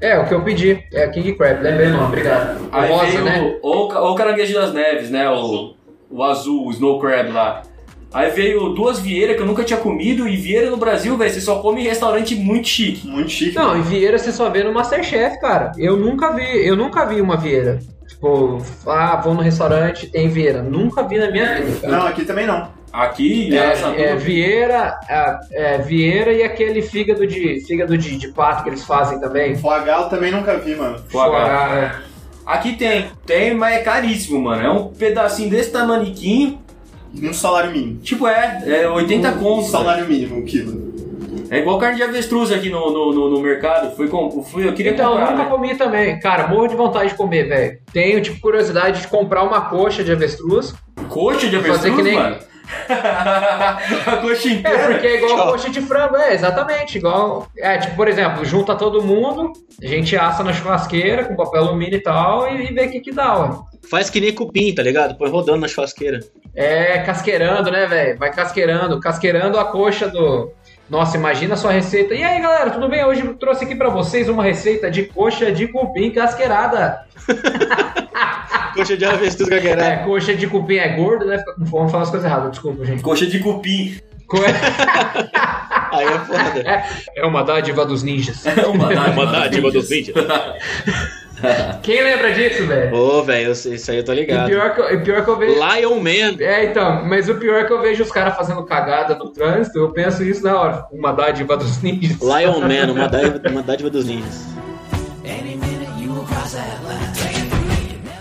[0.00, 0.84] É, o que eu pedi.
[0.92, 2.60] É King Crab, lembrei o nome, obrigado.
[2.62, 3.58] O Aí rosa, veio né?
[3.62, 5.28] ou, ou o caranguejo das neves, né?
[5.30, 5.74] O,
[6.10, 7.62] o azul, o Snow Crab lá.
[8.14, 11.40] Aí veio duas vieiras que eu nunca tinha comido, e vieira no Brasil, velho, você
[11.40, 13.04] só come em restaurante muito chique.
[13.08, 13.56] Muito chique.
[13.56, 15.72] Não, e Vieira você só vê no Masterchef, cara.
[15.76, 17.80] Eu nunca vi, eu nunca vi uma Vieira.
[18.14, 20.62] Tipo, ah, vou no restaurante tem Vieira.
[20.62, 21.92] Nunca vi na minha vida, cara.
[21.98, 22.68] Não, aqui também não.
[22.92, 28.28] Aqui, Araçatuba, É, é, Vieira, é, é, Vieira e aquele fígado de fígado de, de
[28.28, 29.56] pato que eles fazem também.
[29.56, 30.98] Flagalo também nunca vi, mano.
[31.08, 31.70] Foie gras.
[31.96, 32.14] Foie-
[32.46, 34.62] Aqui tem, tem, mas é caríssimo, mano.
[34.62, 36.60] É um pedacinho desse tamaniquinho.
[37.20, 37.98] Um salário mínimo.
[38.00, 39.68] Tipo, é, é 80 Um conto.
[39.70, 40.83] salário mínimo, um quilo.
[41.50, 43.94] É igual carne de avestruz aqui no, no, no, no mercado.
[43.96, 45.50] Fui, com, fui, eu queria Então, comprar, nunca né?
[45.50, 46.18] comi também.
[46.20, 47.78] Cara, morro de vontade de comer, velho.
[47.92, 50.74] Tenho, tipo, curiosidade de comprar uma coxa de avestruz.
[51.08, 52.36] Coxa de Fazer avestruz, que nem- mano?
[52.88, 54.86] a coxa É, inteira?
[54.88, 55.52] porque é igual Tchau.
[55.52, 56.98] coxa de frango, é, exatamente.
[56.98, 57.46] Igual.
[57.58, 59.52] É, tipo, por exemplo, junta todo mundo,
[59.82, 63.00] a gente assa na churrasqueira com papel alumínio e tal, e, e vê o que
[63.00, 63.62] que dá, ó.
[63.90, 65.16] Faz que nem cupim, tá ligado?
[65.16, 66.20] Põe rodando na churrasqueira.
[66.56, 68.18] É, casqueirando, né, velho?
[68.18, 70.50] Vai casqueirando, casqueirando a coxa do.
[70.88, 72.14] Nossa, imagina a sua receita.
[72.14, 73.04] E aí, galera, tudo bem?
[73.04, 77.00] Hoje eu trouxe aqui pra vocês uma receita de coxa de cupim casqueirada.
[78.74, 79.84] Coxa de avestruz gagueirada.
[79.86, 81.38] É, coxa de cupim é gordo, né?
[81.38, 83.02] Fica com fome, fala as coisas erradas, desculpa, gente.
[83.04, 83.96] Coxa de cupim.
[84.26, 84.38] Co-
[85.92, 86.84] Aí é foda.
[87.16, 88.44] É uma dádiva dos ninjas.
[88.44, 90.14] É uma dádiva, Uma dádiva dos ninjas.
[91.82, 92.94] Quem lembra disso, velho?
[92.96, 94.48] Ô, velho, isso aí eu tô E ligado.
[94.48, 95.54] pior que, eu- e pior que eu vejo.
[95.54, 96.36] Lion Man.
[96.40, 99.78] É, então, mas o pior é que eu vejo os caras fazendo cagada no trânsito,
[99.78, 100.86] eu penso isso na hora.
[100.92, 102.18] Uma dádiva dos ninjas.
[102.20, 104.44] Lion Man, uma dádiva, uma dádiva dos ninjas.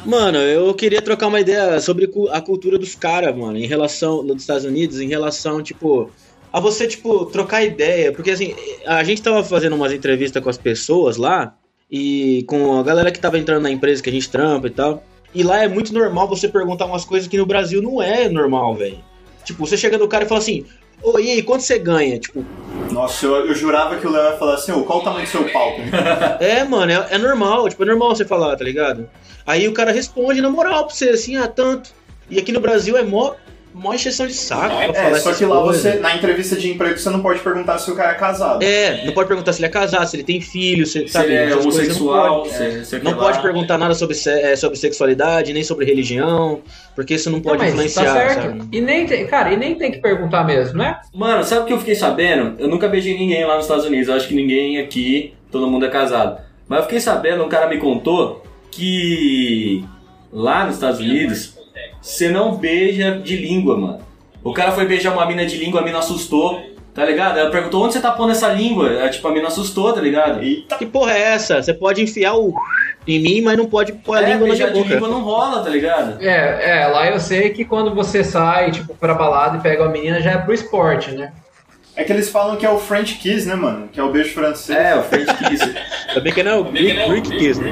[0.05, 4.41] Mano, eu queria trocar uma ideia sobre a cultura dos caras, mano, em relação dos
[4.41, 6.11] Estados Unidos, em relação, tipo,
[6.51, 8.11] a você, tipo, trocar ideia.
[8.11, 8.53] Porque, assim,
[8.85, 11.55] a gente tava fazendo umas entrevistas com as pessoas lá,
[11.95, 15.03] e com a galera que tava entrando na empresa que a gente trampa e tal.
[15.31, 18.73] E lá é muito normal você perguntar umas coisas que no Brasil não é normal,
[18.73, 18.97] velho.
[19.45, 20.65] Tipo, você chega no cara e fala assim,
[21.03, 22.17] ô, e aí, quanto você ganha?
[22.17, 22.43] Tipo,
[22.89, 25.29] Nossa, eu, eu jurava que o Léo ia falar assim, ô, qual o tamanho do
[25.29, 25.75] seu pau?
[26.41, 29.07] É, mano, é, é normal, tipo, é normal você falar, tá ligado?
[29.45, 31.91] Aí o cara responde na moral pra você, assim, ah, tanto.
[32.27, 33.35] E aqui no Brasil é mó,
[33.73, 37.09] mó encheção de saco É, falar só que lá você, na entrevista de emprego, você
[37.09, 38.61] não pode perguntar se o cara é casado.
[38.63, 41.33] É, não pode perguntar se ele é casado, se ele tem filho, se, Se sabe?
[41.33, 44.77] ele é homossexual, Não pode, se- sei não pode perguntar nada sobre, se- é, sobre
[44.77, 46.61] sexualidade, nem sobre religião,
[46.95, 48.41] porque isso não pode Não, mas influenciar, tá certo.
[48.59, 48.67] sabe?
[48.71, 50.97] E nem tem, cara, e nem tem que perguntar mesmo, né?
[51.13, 52.55] Mano, sabe o que eu fiquei sabendo?
[52.59, 54.07] Eu nunca beijei ninguém lá nos Estados Unidos.
[54.07, 56.41] Eu acho que ninguém aqui, todo mundo é casado.
[56.67, 59.83] Mas eu fiquei sabendo, um cara me contou que
[60.31, 61.55] lá nos Estados Unidos
[62.03, 63.99] você não beija de língua, mano.
[64.43, 66.61] O cara foi beijar uma mina de língua, a mina assustou,
[66.93, 67.39] tá ligado?
[67.39, 68.89] Ela perguntou onde você tá pondo essa língua?
[68.89, 70.43] Aí, tipo, a mina assustou, tá ligado?
[70.43, 71.63] Eita, Que porra é essa?
[71.63, 72.53] Você pode enfiar o
[73.07, 74.93] em mim, mas não pode pôr a é, língua na beijar minha de boca.
[74.93, 76.21] língua não rola, tá ligado?
[76.21, 79.91] É, é, lá eu sei que quando você sai, tipo, pra balada e pega uma
[79.91, 81.31] menina, já é pro esporte, né?
[81.95, 83.87] é que eles falam que é o French Kiss, né, mano?
[83.91, 84.77] Que é o beijo francês.
[84.77, 85.73] É, o French Kiss.
[86.13, 87.71] Também que não é o Greek, Greek Kiss, né?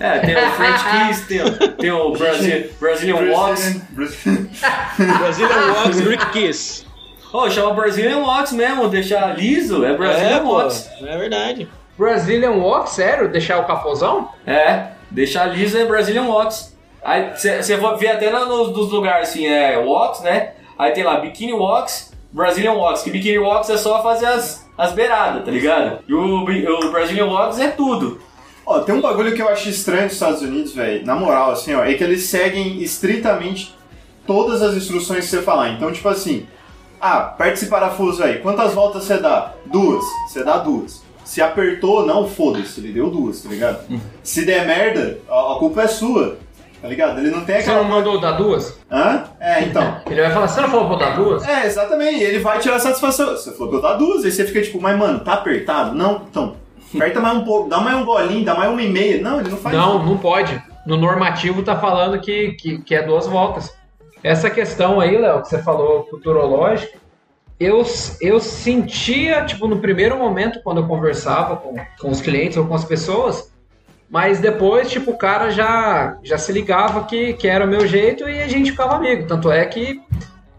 [0.00, 3.80] É, tem o French Kiss, tem, o- tem o Brasil, Brazilian Walks.
[3.90, 6.86] Brazilian- Walks, Greek Kiss.
[7.32, 10.88] Oh, chama Brazilian Walks mesmo, deixar liso, é Brazilian É, pô, Walks.
[11.02, 11.68] é verdade.
[11.98, 13.28] Brazilian Walk, sério?
[13.28, 14.30] Deixar o capozão?
[14.46, 16.76] É, deixar liso é Brazilian Walks.
[17.04, 20.52] Aí você vê até na- nos, nos lugares assim, é Walks, né?
[20.78, 23.02] Aí tem lá Bikini Walks, Brazilian Walks.
[23.02, 25.98] Que Bikini Walks é só fazer as, as beiradas, tá ligado?
[26.08, 28.20] E o, bi- o Brazilian Walks é tudo.
[28.68, 31.74] Ó, tem um bagulho que eu acho estranho dos Estados Unidos, velho, na moral, assim,
[31.74, 33.74] ó, é que eles seguem estritamente
[34.26, 35.70] todas as instruções que você falar.
[35.70, 36.46] Então, tipo assim,
[37.00, 39.54] ah, aperta esse parafuso aí, quantas voltas você dá?
[39.64, 40.04] Duas.
[40.28, 41.02] Você dá duas.
[41.24, 43.78] Se apertou, não, foda-se, ele deu duas, tá ligado?
[44.22, 46.36] Se der merda, a, culpa é sua,
[46.82, 47.20] tá ligado?
[47.20, 47.82] Ele não tem Você aquela...
[47.82, 48.78] não mandou dar duas?
[48.92, 49.24] Hã?
[49.40, 49.96] É, então.
[50.10, 51.48] Ele vai falar, você não falou pra eu dar duas?
[51.48, 52.22] É, exatamente.
[52.22, 53.30] Ele vai tirar satisfação.
[53.30, 55.94] Você falou que eu dar duas, aí você fica tipo, mas mano, tá apertado?
[55.94, 56.67] Não, então.
[56.94, 59.20] Aperta mais um pouco, dá mais um golinho, dá mais uma e meia.
[59.20, 60.62] Não, ele não faz Não, não pode.
[60.86, 63.76] No normativo tá falando que, que, que é duas voltas.
[64.22, 66.98] Essa questão aí, Léo, que você falou futurológica,
[67.60, 67.84] eu,
[68.20, 72.74] eu sentia, tipo, no primeiro momento, quando eu conversava com, com os clientes ou com
[72.74, 73.52] as pessoas,
[74.08, 78.28] mas depois, tipo, o cara já, já se ligava que, que era o meu jeito
[78.28, 79.26] e a gente ficava amigo.
[79.26, 80.00] Tanto é que,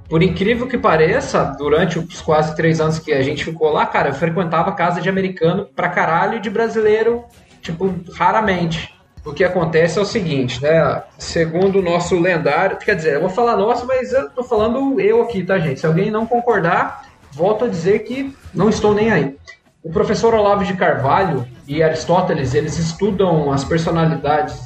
[0.10, 4.10] por incrível que pareça, durante os quase três anos que a gente ficou lá, cara,
[4.10, 7.24] eu frequentava casa de americano pra caralho e de brasileiro,
[7.62, 8.94] tipo, raramente.
[9.24, 11.04] O que acontece é o seguinte, né?
[11.18, 15.22] Segundo o nosso lendário, quer dizer, eu vou falar nosso, mas eu tô falando eu
[15.22, 15.80] aqui, tá, gente?
[15.80, 19.38] Se alguém não concordar, volto a dizer que não estou nem aí.
[19.84, 24.58] O professor Olavo de Carvalho e Aristóteles, eles estudam as personalidades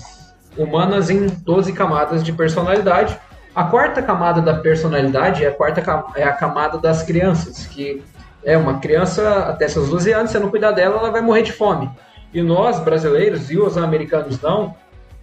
[0.57, 3.19] humanas em 12 camadas de personalidade.
[3.55, 5.81] A quarta camada da personalidade é a quarta
[6.15, 8.03] é a camada das crianças, que
[8.43, 11.51] é uma criança até seus 12 anos, se não cuidar dela, ela vai morrer de
[11.53, 11.89] fome.
[12.33, 14.75] E nós, brasileiros, e os americanos não,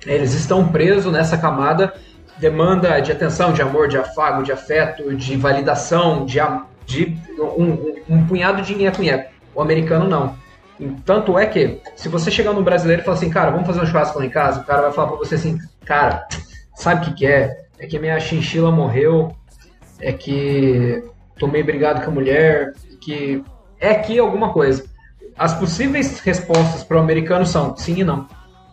[0.06, 1.92] eles estão presos nessa camada,
[2.38, 6.38] demanda de atenção, de amor, de afago, de afeto, de validação, de,
[6.86, 9.30] de um, um- um punhado de nheco-nheco.
[9.54, 10.36] O americano não.
[10.78, 13.80] E Tanto é que, se você chegar no brasileiro e falar assim, cara, vamos fazer
[13.82, 16.24] um churrasco lá em casa, o cara vai falar pra você assim, cara,
[16.76, 17.64] sabe o que, que é?
[17.80, 19.34] É que minha chinchila morreu,
[20.00, 21.02] é que
[21.38, 23.42] tomei brigado com a mulher, que
[23.80, 24.84] é que alguma coisa.
[25.38, 28.28] As possíveis respostas para o americano são sim e não.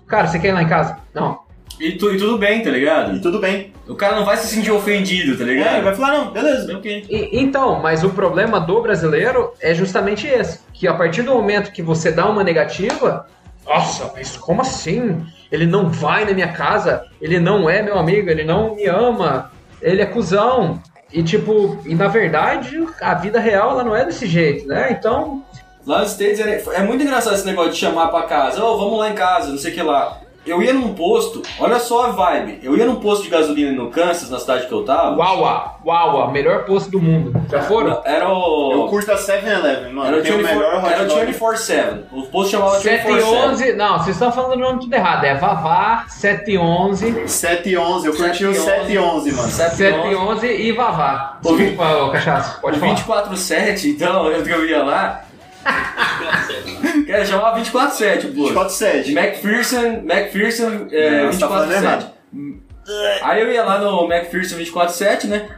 [0.07, 0.97] Cara, você quer ir lá em casa?
[1.13, 1.39] Não.
[1.79, 3.21] E, tu- e tudo bem, tá E ligado?
[3.21, 3.71] tudo bem.
[3.87, 5.83] O cara não vai se sentir ofendido, tá É, ele ligado?
[5.83, 6.75] vai falar, não, beleza.
[6.77, 7.05] Ok.
[7.09, 10.59] E- então, mas o problema do brasileiro é justamente esse.
[10.73, 13.27] Que a partir do momento que você dá uma negativa,
[13.65, 15.23] nossa, mas como assim?
[15.51, 19.51] Ele não vai na minha casa, ele não é meu amigo, ele não me ama,
[19.81, 20.81] ele é cuzão.
[21.11, 24.91] E tipo, e na verdade, a vida real ela não é desse jeito, né?
[24.91, 25.43] Então,
[25.87, 28.61] Lá nos é, é muito engraçado esse negócio de chamar pra casa.
[28.61, 30.19] Ô, vamos lá em casa, não sei o que lá.
[30.47, 32.59] Eu ia num posto, olha só a vibe.
[32.63, 35.15] Eu ia num posto de gasolina no Kansas, na cidade que eu tava.
[35.15, 37.33] Wawa, Wawa, melhor posto do mundo.
[37.49, 38.01] Já foram?
[38.05, 38.71] Era o.
[38.71, 40.07] Eu curto a 7-Eleven, mano.
[40.07, 41.33] Era o que é o melhor 24 era o dog.
[41.33, 42.03] 24-7.
[42.11, 43.23] O posto chamava 7 e 24-7.
[43.49, 45.25] 11, não, vocês estão falando o nome tudo errado.
[45.25, 49.49] É Vavá, 7 e 11, 7 e 11, eu curti o 7 e 11, mano.
[49.49, 51.37] 7 e 11 e Vavá.
[51.41, 52.09] Desculpa, ô,
[52.61, 53.29] pode O falar.
[53.29, 55.26] 24-7, então, eu ia lá.
[57.07, 58.35] Cara, chamava 24-7 o posto.
[58.35, 59.11] 24 7.
[59.17, 61.83] McPherson, McPherson, é, Não, você tá falando 24-7.
[61.83, 62.11] errado.
[63.21, 65.49] Aí eu ia lá no McPherson 247, né?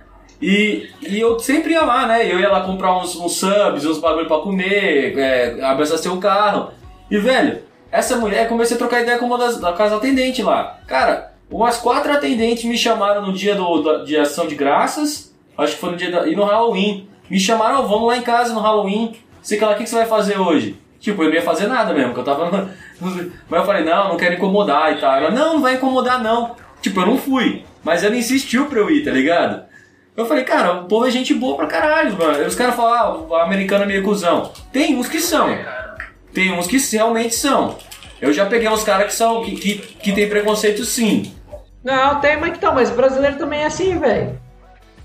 [0.41, 2.26] E, e eu sempre ia lá, né?
[2.32, 6.72] Eu ia lá comprar uns, uns subs, uns bagulho pra comer, é, abastecer o carro.
[7.12, 10.80] E, velho, essa mulher, comecei a trocar ideia com uma das, da casa atendente lá.
[10.88, 15.74] Cara, umas quatro atendentes me chamaram no dia do, da- de ação de graças, acho
[15.74, 17.10] que foi no dia da, e no Halloween.
[17.30, 19.15] Me chamaram, vamos lá em casa no Halloween.
[19.50, 20.80] Sei que lá, o que, que você vai fazer hoje?
[21.00, 22.70] Tipo, eu não ia fazer nada mesmo, que eu tava.
[23.02, 25.16] Mas eu falei, não, não quero incomodar e tal.
[25.16, 26.56] Ela, não, não vai incomodar não.
[26.84, 27.66] Tipo, eu não fui.
[27.84, 29.64] Mas ela insistiu pra eu ir, tá ligado?
[30.16, 32.46] Eu falei, cara, o povo é gente boa pra caralho, mano.
[32.46, 34.52] Os caras falam, ah, o americano é meio cuzão.
[34.72, 35.50] Tem uns que são.
[36.32, 37.76] Tem uns que realmente são.
[38.22, 39.44] Eu já peguei uns caras que são.
[39.44, 41.34] que, que, que tem preconceito sim.
[41.84, 44.40] Não, tem, mas então, mas brasileiro também é assim, velho.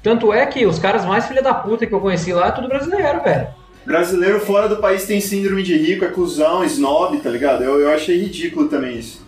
[0.03, 2.69] Tanto é que os caras mais filha da puta que eu conheci lá é tudo
[2.69, 3.64] brasileiro, velho.
[3.85, 7.63] Brasileiro fora do país tem síndrome de rico, é cuzão, snob, tá ligado?
[7.63, 9.25] Eu, eu achei ridículo também isso.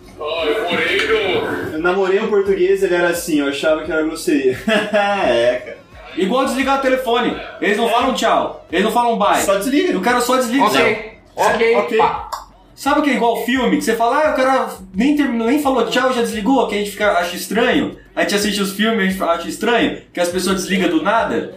[1.71, 4.57] Eu namorei um português, ele era assim, eu achava que era grosseria.
[4.67, 5.77] é, cara.
[6.17, 7.39] Igual desligar o telefone.
[7.61, 8.65] Eles não falam tchau.
[8.71, 9.41] Eles não falam bye.
[9.41, 9.95] Só desliga.
[9.97, 10.65] O cara só desliga.
[10.65, 11.97] Ok, ok, ok.
[11.99, 12.29] pá.
[12.75, 13.77] Sabe que é igual filme?
[13.77, 16.77] Que você fala, ah, o cara nem terminou, nem falou tchau, já desligou, que a
[16.77, 17.97] gente fica, acha estranho.
[18.15, 21.01] A gente assiste os filmes e a gente acha estranho, que as pessoas desligam do
[21.01, 21.55] nada.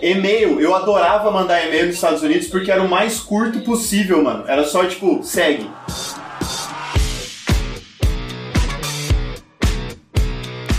[0.00, 4.44] E-mail, eu adorava mandar e-mail nos Estados Unidos porque era o mais curto possível, mano.
[4.46, 5.68] Era só tipo, segue.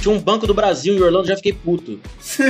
[0.02, 2.00] Tinha um Banco do Brasil em Orlando, já fiquei puto.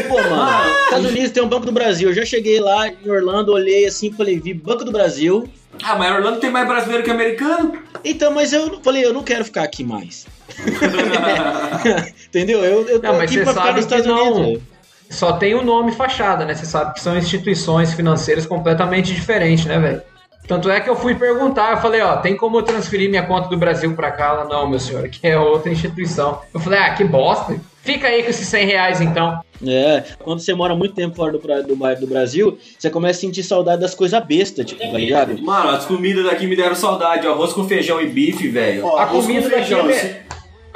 [0.08, 2.10] Pô, mano, Estados Unidos tem um Banco do Brasil.
[2.10, 5.50] Eu já cheguei lá em Orlando, olhei assim, falei, vi Banco do Brasil.
[5.82, 7.74] Ah, mas Orlando tem mais brasileiro que americano?
[8.04, 10.28] Então, mas eu falei, eu não quero ficar aqui mais.
[12.28, 12.64] Entendeu?
[12.64, 14.34] Eu, eu tô Não, aqui pra ficar nos Estados não.
[14.34, 14.64] Unidos.
[15.10, 16.54] Só tem o nome fachada, né?
[16.54, 20.02] Você sabe que são instituições financeiras completamente diferentes, né, velho?
[20.48, 23.48] Tanto é que eu fui perguntar, eu falei, ó, tem como eu transferir minha conta
[23.50, 24.30] do Brasil pra cá?
[24.30, 26.42] Ela, não, meu senhor, aqui é outra instituição.
[26.52, 27.60] Eu falei, ah, que bosta.
[27.84, 29.40] Fica aí com esses 100 reais, então.
[29.66, 33.44] É, quando você mora muito tempo fora do, do, do Brasil, você começa a sentir
[33.44, 35.40] saudade das coisas bestas, tipo, tá ligado?
[35.42, 37.28] Mano, as comidas daqui me deram saudade.
[37.28, 38.88] Arroz com feijão e bife, velho.
[38.96, 40.24] A arroz com comida daqui feijão, é.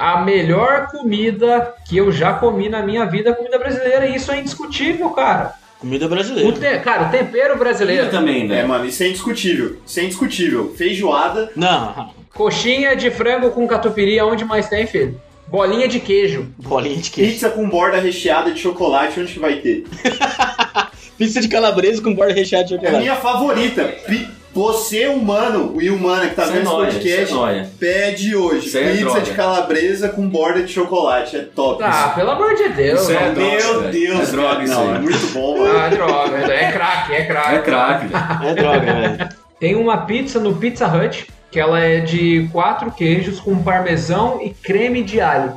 [0.03, 4.05] A melhor comida que eu já comi na minha vida é comida brasileira.
[4.07, 5.53] E isso é indiscutível, cara.
[5.79, 6.51] Comida O brasileira.
[6.53, 8.09] te- Cara, o tempero brasileiro.
[8.09, 8.67] também, É, velho.
[8.69, 9.77] mano, isso é indiscutível.
[9.85, 10.73] Isso é indiscutível.
[10.77, 11.51] Feijoada.
[11.55, 15.21] Não, Coxinha de frango com catupiry, aonde mais tem, filho?
[15.47, 16.47] Bolinha de queijo.
[16.57, 17.31] bolinha de queijo.
[17.31, 19.83] Pizza com borda recheada de chocolate, onde que vai ter?
[21.17, 23.01] Pizza de calabresa com borda recheada de É a chocolate.
[23.03, 23.83] minha favorita.
[24.07, 27.35] Pi- Você, humano e humana que tá Isso é vendo esse nóia, podcast, isso é
[27.37, 27.69] nóia.
[27.79, 29.21] pede hoje Isso aí é pizza droga.
[29.21, 31.35] de calabresa com borda de chocolate.
[31.37, 31.83] É top.
[31.83, 33.01] Ah, pelo amor de Deus.
[33.01, 33.91] Isso é droga, Meu velho.
[33.91, 35.79] Deus, É droga isso Não, é muito bom, mano.
[35.79, 36.37] Ah, droga.
[36.53, 37.55] É craque, é craque.
[37.55, 38.05] É craque.
[38.45, 39.29] É droga, velho.
[39.59, 44.49] Tem uma pizza no Pizza Hut, que ela é de quatro queijos com parmesão e
[44.51, 45.53] creme de alho.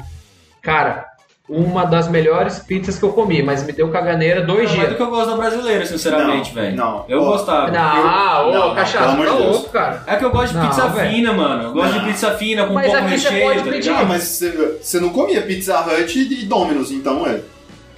[0.63, 1.06] Cara,
[1.49, 4.85] uma das melhores pizzas que eu comi, mas me deu caganeira dois Não, mas do
[4.87, 4.97] dias.
[4.97, 6.77] que eu gosto da brasileira, sinceramente, Não, velho.
[6.77, 7.05] não.
[7.09, 7.71] Eu Ó, gostava.
[7.71, 10.03] Não, ô, Não, não, cachaça, tá louco, cara.
[10.09, 11.11] É que eu gosto de Não, pizza velho.
[11.15, 11.63] fina, mano.
[11.65, 11.99] Eu gosto Não.
[12.01, 13.91] de pizza fina com Mas pouco aqui você recheio, pode tá pedir.
[13.91, 17.41] Ah, mas você você não comia Pizza Hut e Domino's, então, é?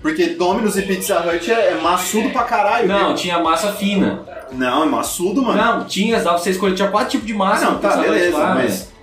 [0.03, 2.87] Porque Domino's e Pizza Hut é, é maçudo pra caralho.
[2.87, 3.15] Não, viu?
[3.15, 4.21] tinha massa fina.
[4.53, 5.57] Não, é maçudo, mano.
[5.61, 6.75] Não, tinha, dava pra você escolher.
[6.75, 7.65] Tinha quatro tipos de Ah, massa.
[7.65, 8.98] não, no tá, beleza, lá, mas a,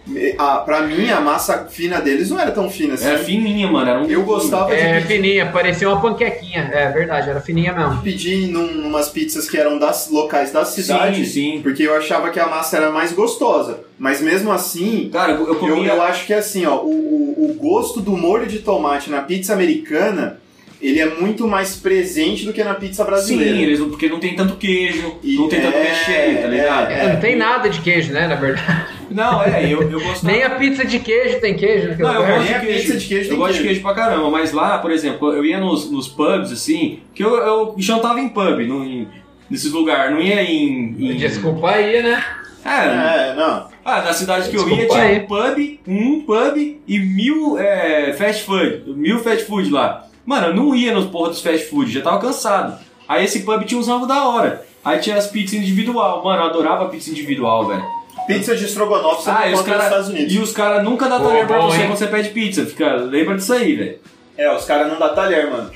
[0.65, 3.07] pra mim a massa fina deles não era tão fina assim.
[3.07, 3.89] Era fininha, mano.
[3.89, 6.69] Era um Eu gostava É de pedir, fininha, parecia uma panquequinha.
[6.71, 8.01] É verdade, era fininha mesmo.
[8.01, 11.59] pedir num, numas pizzas que eram das locais da cidade, Sim, sim.
[11.61, 13.79] porque eu achava que a massa era mais gostosa.
[13.97, 15.93] Mas mesmo assim, Cara, eu, eu eu, comia.
[15.93, 19.21] eu acho que é assim, ó, o, o, o gosto do molho de tomate na
[19.21, 20.39] pizza americana,
[20.81, 23.55] ele é muito mais presente do que na pizza brasileira.
[23.55, 26.91] Sim, eles, porque não tem tanto queijo, E não tem tanto é, recheio, tá ligado?
[26.91, 27.13] é.
[27.13, 28.85] não tem nada de queijo, né, na verdade.
[29.09, 30.25] Não, é, eu, eu gostava.
[30.33, 31.89] Nem a pizza de queijo tem queijo.
[31.89, 32.35] né, Não, eu gosto.
[32.37, 32.81] gosto de queijo.
[32.81, 33.67] pizza de queijo eu gosto de queijo.
[33.69, 37.35] queijo pra caramba, mas lá, por exemplo, eu ia nos, nos pubs, assim, que eu,
[37.37, 39.07] eu jantava em pub, no, em,
[39.49, 40.95] nesses lugares, não ia em.
[40.99, 42.23] em Desculpa aí, né?
[42.65, 43.67] É, É, não.
[43.85, 48.43] ah, na cidade que eu ia tinha um pub, um pub e mil é, fast
[48.43, 50.04] food, mil fast food lá.
[50.25, 52.77] Mano, eu não ia nos porra dos fast food, já tava cansado.
[53.07, 54.65] Aí esse pub tinha uns rangos da hora.
[54.83, 56.23] Aí tinha as pizzas individual.
[56.23, 57.83] Mano, eu adorava pizza individual, velho.
[58.27, 60.33] Pizza de estrogonofe você Ah, não e os encontra nos cara, Estados Unidos.
[60.33, 61.87] e os caras nunca dão Boa, talher pra você hein?
[61.87, 62.65] quando você pede pizza.
[62.65, 63.99] Fica, lembra disso aí, velho.
[64.37, 65.69] É, os caras não dá talher, mano.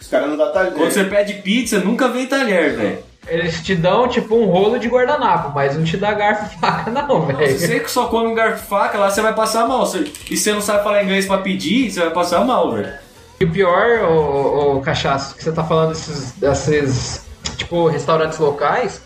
[0.00, 0.72] Os caras não dá talher.
[0.74, 2.98] Quando você pede pizza, nunca vem talher, velho.
[3.26, 6.90] Eles te dão tipo um rolo de guardanapo, mas não te dá garfo e faca,
[6.92, 7.58] não, Se velho.
[7.58, 9.84] você que só come um garfo e faca, lá você vai passar mal.
[9.84, 12.92] Você- E você não sabe falar inglês pra pedir, você vai passar mal, velho.
[13.40, 17.26] E o pior, ô, ô, cachaço, que você tá falando desses, desses,
[17.56, 19.02] tipo, restaurantes locais,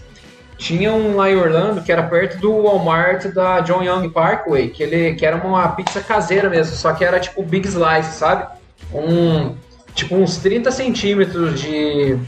[0.59, 4.83] Tinha um lá em Orlando que era perto do Walmart da John Young Parkway, que,
[4.83, 8.47] ele, que era uma pizza caseira mesmo, só que era tipo Big Slice, sabe?
[8.93, 9.57] Um,
[9.95, 12.19] tipo uns 30 centímetros de,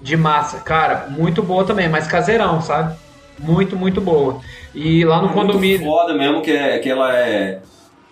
[0.00, 0.58] de massa.
[0.60, 2.96] Cara, muito boa também, mas caseirão, sabe?
[3.38, 4.40] Muito, muito boa.
[4.74, 5.80] E lá no Muito condomínio.
[5.80, 7.60] foda mesmo, que, é, que ela é.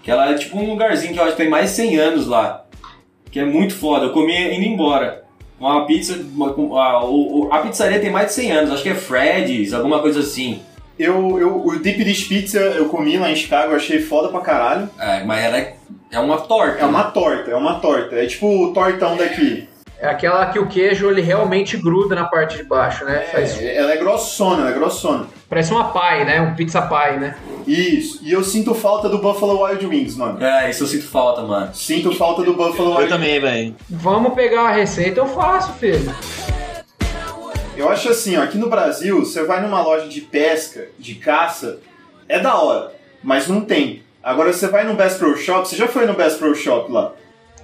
[0.02, 2.26] Que ela é tipo um lugarzinho que eu acho que tem mais de 100 anos
[2.26, 2.63] lá.
[3.34, 4.06] Que é muito foda.
[4.06, 5.24] Eu comi indo embora.
[5.58, 6.16] Uma pizza.
[6.36, 9.98] uma- a, o- a pizzaria tem mais de 100 anos, acho que é Fred's, alguma
[9.98, 10.62] coisa assim.
[10.96, 14.88] Eu, eu, o Deep Dish Pizza eu comi lá em Chicago, achei foda pra caralho.
[14.96, 15.74] É, mas ela é,
[16.12, 16.78] é uma torta.
[16.80, 18.14] É uma torta, é uma torta.
[18.14, 19.68] É tipo o tortão daqui.
[20.00, 23.20] É aquela que o queijo ele realmente gruda na parte de baixo, né?
[23.32, 25.26] Faz- É, ela é grossona, ela é grossona.
[25.48, 26.40] parece uma pie, né?
[26.42, 27.36] Um pizza pie, né?
[27.66, 28.18] Isso.
[28.22, 30.42] E eu sinto falta do Buffalo Wild Wings, mano.
[30.44, 31.70] É, isso eu sinto falta, mano.
[31.74, 33.74] Sinto falta do Buffalo Eu Wild também, velho.
[33.88, 36.14] Vamos pegar a receita, eu faço, filho.
[37.76, 41.78] Eu acho assim, ó, aqui no Brasil, você vai numa loja de pesca, de caça,
[42.28, 42.92] é da hora,
[43.22, 44.02] mas não tem.
[44.22, 47.12] Agora você vai no Best Pro Shop, você já foi no Best Pro Shop lá?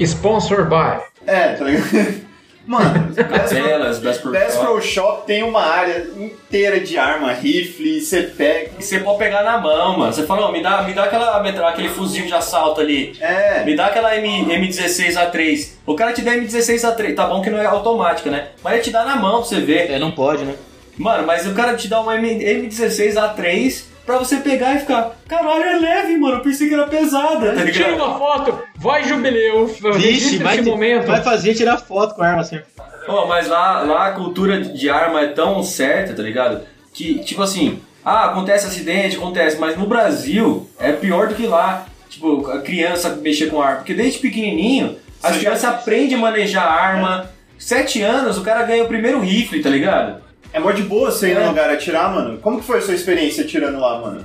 [0.01, 1.03] Sponsor by.
[1.27, 2.31] É, tá ligado?
[2.67, 4.65] Mano, Best Pro, Belas, Best Pro Best Shop.
[4.67, 8.71] Pro Shop tem uma área inteira de arma, rifle, você pega.
[8.79, 10.13] E você pode pegar na mão, mano.
[10.13, 13.17] Você fala, ó, me dá, me dá aquela, metra- aquele fuzil de assalto ali.
[13.21, 15.71] É, Me dá aquela M, M16A3.
[15.87, 17.15] O cara te dá M16A3.
[17.17, 18.49] Tá bom que não é automática, né?
[18.63, 19.91] Mas ele te dá na mão pra você ver.
[19.91, 20.55] É, não pode, né?
[20.97, 25.13] Mano, mas o cara te dá uma M, M16A3 pra você pegar e ficar.
[25.29, 26.37] Caralho, é leve, mano.
[26.37, 31.07] Eu pensei que era pesada, tá Tira uma foto, vai jubileu, Vixe, vai, esse momento.
[31.07, 32.61] vai fazer tirar foto com a arma assim.
[33.07, 36.63] Pô, mas lá, lá a cultura de arma é tão certa, tá ligado?
[36.93, 41.87] Que, tipo assim, ah, acontece acidente, acontece, mas no Brasil é pior do que lá.
[42.09, 43.79] Tipo, a criança mexer com arma.
[43.79, 47.31] Porque desde pequenininho, as crianças aprendem a manejar arma.
[47.59, 50.23] Sete anos, o cara ganha o primeiro rifle, tá ligado?
[50.53, 51.41] É mó de boa você ir É.
[51.41, 52.39] no lugar atirar, mano.
[52.39, 54.25] Como que foi a sua experiência atirando lá, mano?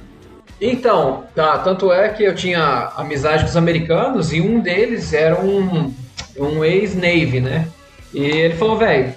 [0.59, 5.39] Então, tá, tanto é que eu tinha amizade com os americanos e um deles era
[5.39, 5.93] um,
[6.37, 7.67] um ex-Navy, né?
[8.13, 9.13] E ele falou, velho,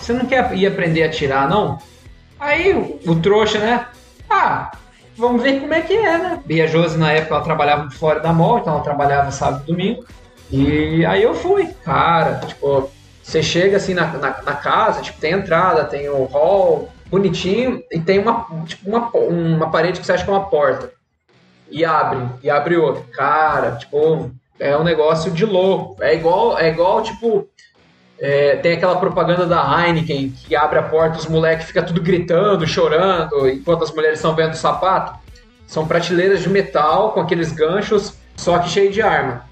[0.00, 1.78] você não quer ir aprender a atirar, não?
[2.40, 3.86] Aí o, o trouxa, né?
[4.30, 4.70] Ah,
[5.16, 6.40] vamos ver como é que é, né?
[6.48, 9.70] E a Josi, na época, ela trabalhava fora da mall, então ela trabalhava sábado e
[9.72, 10.04] domingo.
[10.50, 12.88] E aí eu fui, cara, tipo,
[13.28, 18.00] você chega assim na, na, na casa, tipo, tem entrada, tem o hall, bonitinho, e
[18.00, 20.90] tem uma, tipo, uma, uma parede que você acha que é uma porta.
[21.70, 23.04] E abre, e abre outra.
[23.12, 26.02] Cara, tipo, é um negócio de louco.
[26.02, 27.46] É igual, é igual, tipo,
[28.18, 32.66] é, tem aquela propaganda da Heineken que abre a porta, os moleques ficam tudo gritando,
[32.66, 35.18] chorando, enquanto as mulheres estão vendo o sapato.
[35.66, 39.44] São prateleiras de metal com aqueles ganchos, só que cheio de arma.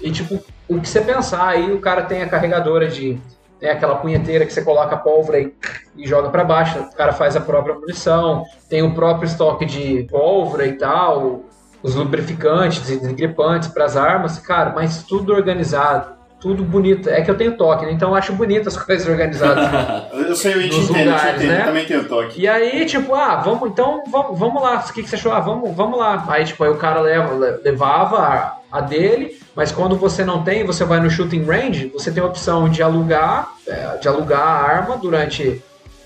[0.00, 3.18] E tipo, o que você pensar, aí o cara tem a carregadora de.
[3.60, 5.54] Tem aquela punheteira que você coloca a pólvora e,
[5.96, 6.78] e joga pra baixo.
[6.80, 11.44] O cara faz a própria munição, tem o próprio estoque de pólvora e tal,
[11.82, 17.08] os lubrificantes e gripantes para as armas, cara, mas tudo organizado, tudo bonito.
[17.08, 17.92] É que eu tenho toque, né?
[17.92, 19.64] então eu acho bonito as coisas organizadas.
[20.12, 21.60] Eu sei, eu te entendo, eu te lugares, entendo, né?
[21.60, 22.40] eu também tenho toque.
[22.40, 24.76] E aí, tipo, ah, vamos, então, vamos, vamos lá.
[24.88, 25.32] O que, que você achou?
[25.32, 26.24] Ah, vamos, vamos lá.
[26.28, 30.64] Aí, tipo, aí o cara leva, le- levava a, dele, mas quando você não tem,
[30.64, 34.62] você vai no shooting range, você tem a opção de alugar, é, de alugar a
[34.62, 35.62] arma durante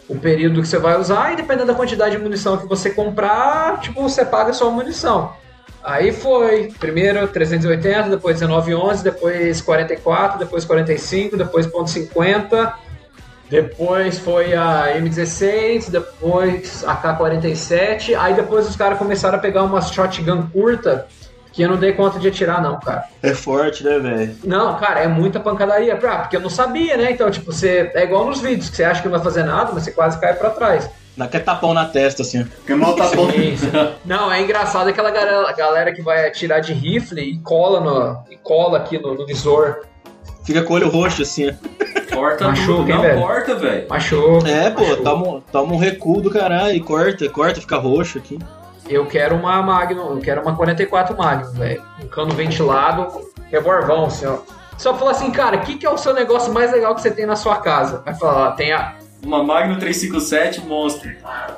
[0.07, 3.81] o período que você vai usar, e dependendo da quantidade de munição que você comprar,
[3.81, 5.33] tipo, você paga a sua munição.
[5.83, 12.75] Aí foi, primeiro 380, depois 1911, depois 44, depois 45, depois ponto .50,
[13.49, 19.91] depois foi a M16, depois a K-47, aí depois os caras começaram a pegar umas
[19.91, 21.07] shotgun curta
[21.59, 23.03] que eu não dei conta de atirar não, cara.
[23.21, 24.37] É forte, né, velho?
[24.45, 27.11] Não, cara, é muita pancadaria, pra, porque eu não sabia, né?
[27.11, 29.73] Então, tipo, você é igual nos vídeos, que você acha que não vai fazer nada,
[29.75, 30.89] mas você quase cai pra trás.
[31.17, 32.45] Dá até tapão na testa, assim.
[32.45, 33.29] Porque mal bom.
[33.33, 33.73] Sim, sim.
[34.05, 38.37] Não, é engraçado aquela galera, galera que vai atirar de rifle e cola, no, e
[38.37, 39.81] cola aqui no, no visor.
[40.45, 41.51] Fica com o olho roxo, assim.
[41.51, 42.15] ó.
[42.15, 43.21] Corta Machuca, tudo, não velho?
[43.21, 43.89] corta, velho.
[43.89, 44.49] Machuca.
[44.49, 45.03] É, pô, machuca.
[45.03, 48.39] toma, um- toma um recuo do caralho e corta, corta, fica roxo aqui.
[48.89, 51.83] Eu quero uma Magnum, eu quero uma 44 Magnum, velho.
[52.03, 53.21] Um cano ventilado,
[53.51, 54.39] revolvão, assim, ó.
[54.79, 57.11] Só falar assim, cara, o que, que é o seu negócio mais legal que você
[57.11, 58.01] tem na sua casa?
[58.05, 58.95] Vai falar, ó, tem a.
[59.23, 61.11] Uma Magnum 357 monstro.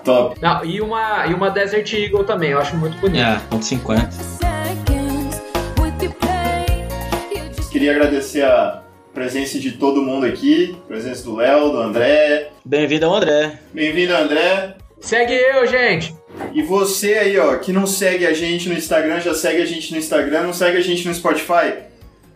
[0.03, 0.41] Top.
[0.41, 3.23] Não, e uma, e uma Desert Eagle também, eu acho muito bonito.
[3.23, 4.11] É, ponto 50.
[4.11, 5.43] Seconds
[5.79, 6.89] with your play.
[7.33, 8.83] You just Queria agradecer a
[9.15, 12.51] presença de todo mundo aqui, presença do Léo, do André.
[12.65, 13.61] Bem-vindo ao André.
[13.73, 14.77] Bem-vindo, André.
[15.01, 16.20] Segue eu, gente!
[16.53, 19.93] E você aí, ó, que não segue a gente no Instagram, já segue a gente
[19.93, 21.75] no Instagram, não segue a gente no Spotify?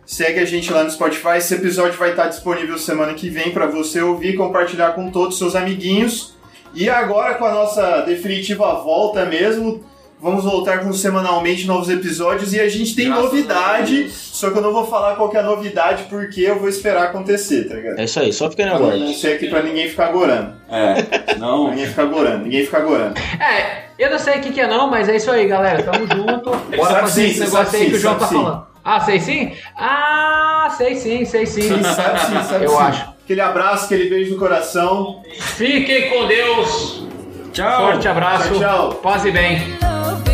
[0.05, 1.37] Segue a gente lá no Spotify.
[1.37, 5.33] Esse episódio vai estar disponível semana que vem para você ouvir e compartilhar com todos
[5.33, 6.35] os seus amiguinhos.
[6.73, 9.83] E agora, com a nossa definitiva volta mesmo,
[10.21, 14.61] vamos voltar com semanalmente novos episódios e a gente tem Graças novidade, só que eu
[14.61, 17.99] não vou falar qual que é a novidade porque eu vou esperar acontecer, tá ligado?
[17.99, 19.13] É isso aí, só fica na não guarda.
[19.13, 20.53] ser aqui pra ninguém ficar gorando.
[20.69, 21.69] É, Pra não.
[21.69, 23.15] ninguém ficar gorando, ninguém ficar gorando.
[23.39, 25.83] É, eu não sei o que, que é não, mas é isso aí, galera.
[25.83, 26.51] Tamo junto.
[26.69, 28.35] Ele Bora sabe fazer sim, esse negócio sabe aí sim, que o João tá sim.
[28.35, 28.67] falando.
[28.83, 29.53] Ah, sei sim?
[29.77, 31.83] Ah, sei sim, sei sim.
[31.83, 32.77] Sabe sim, sabe Eu sim.
[32.77, 33.15] acho.
[33.23, 35.23] Aquele abraço, aquele beijo no coração.
[35.39, 37.03] Fiquem com Deus.
[37.51, 37.91] Tchau.
[37.91, 38.49] Forte abraço.
[38.49, 38.93] Tchau, tchau.
[39.01, 39.75] Paz e bem.
[39.81, 40.24] love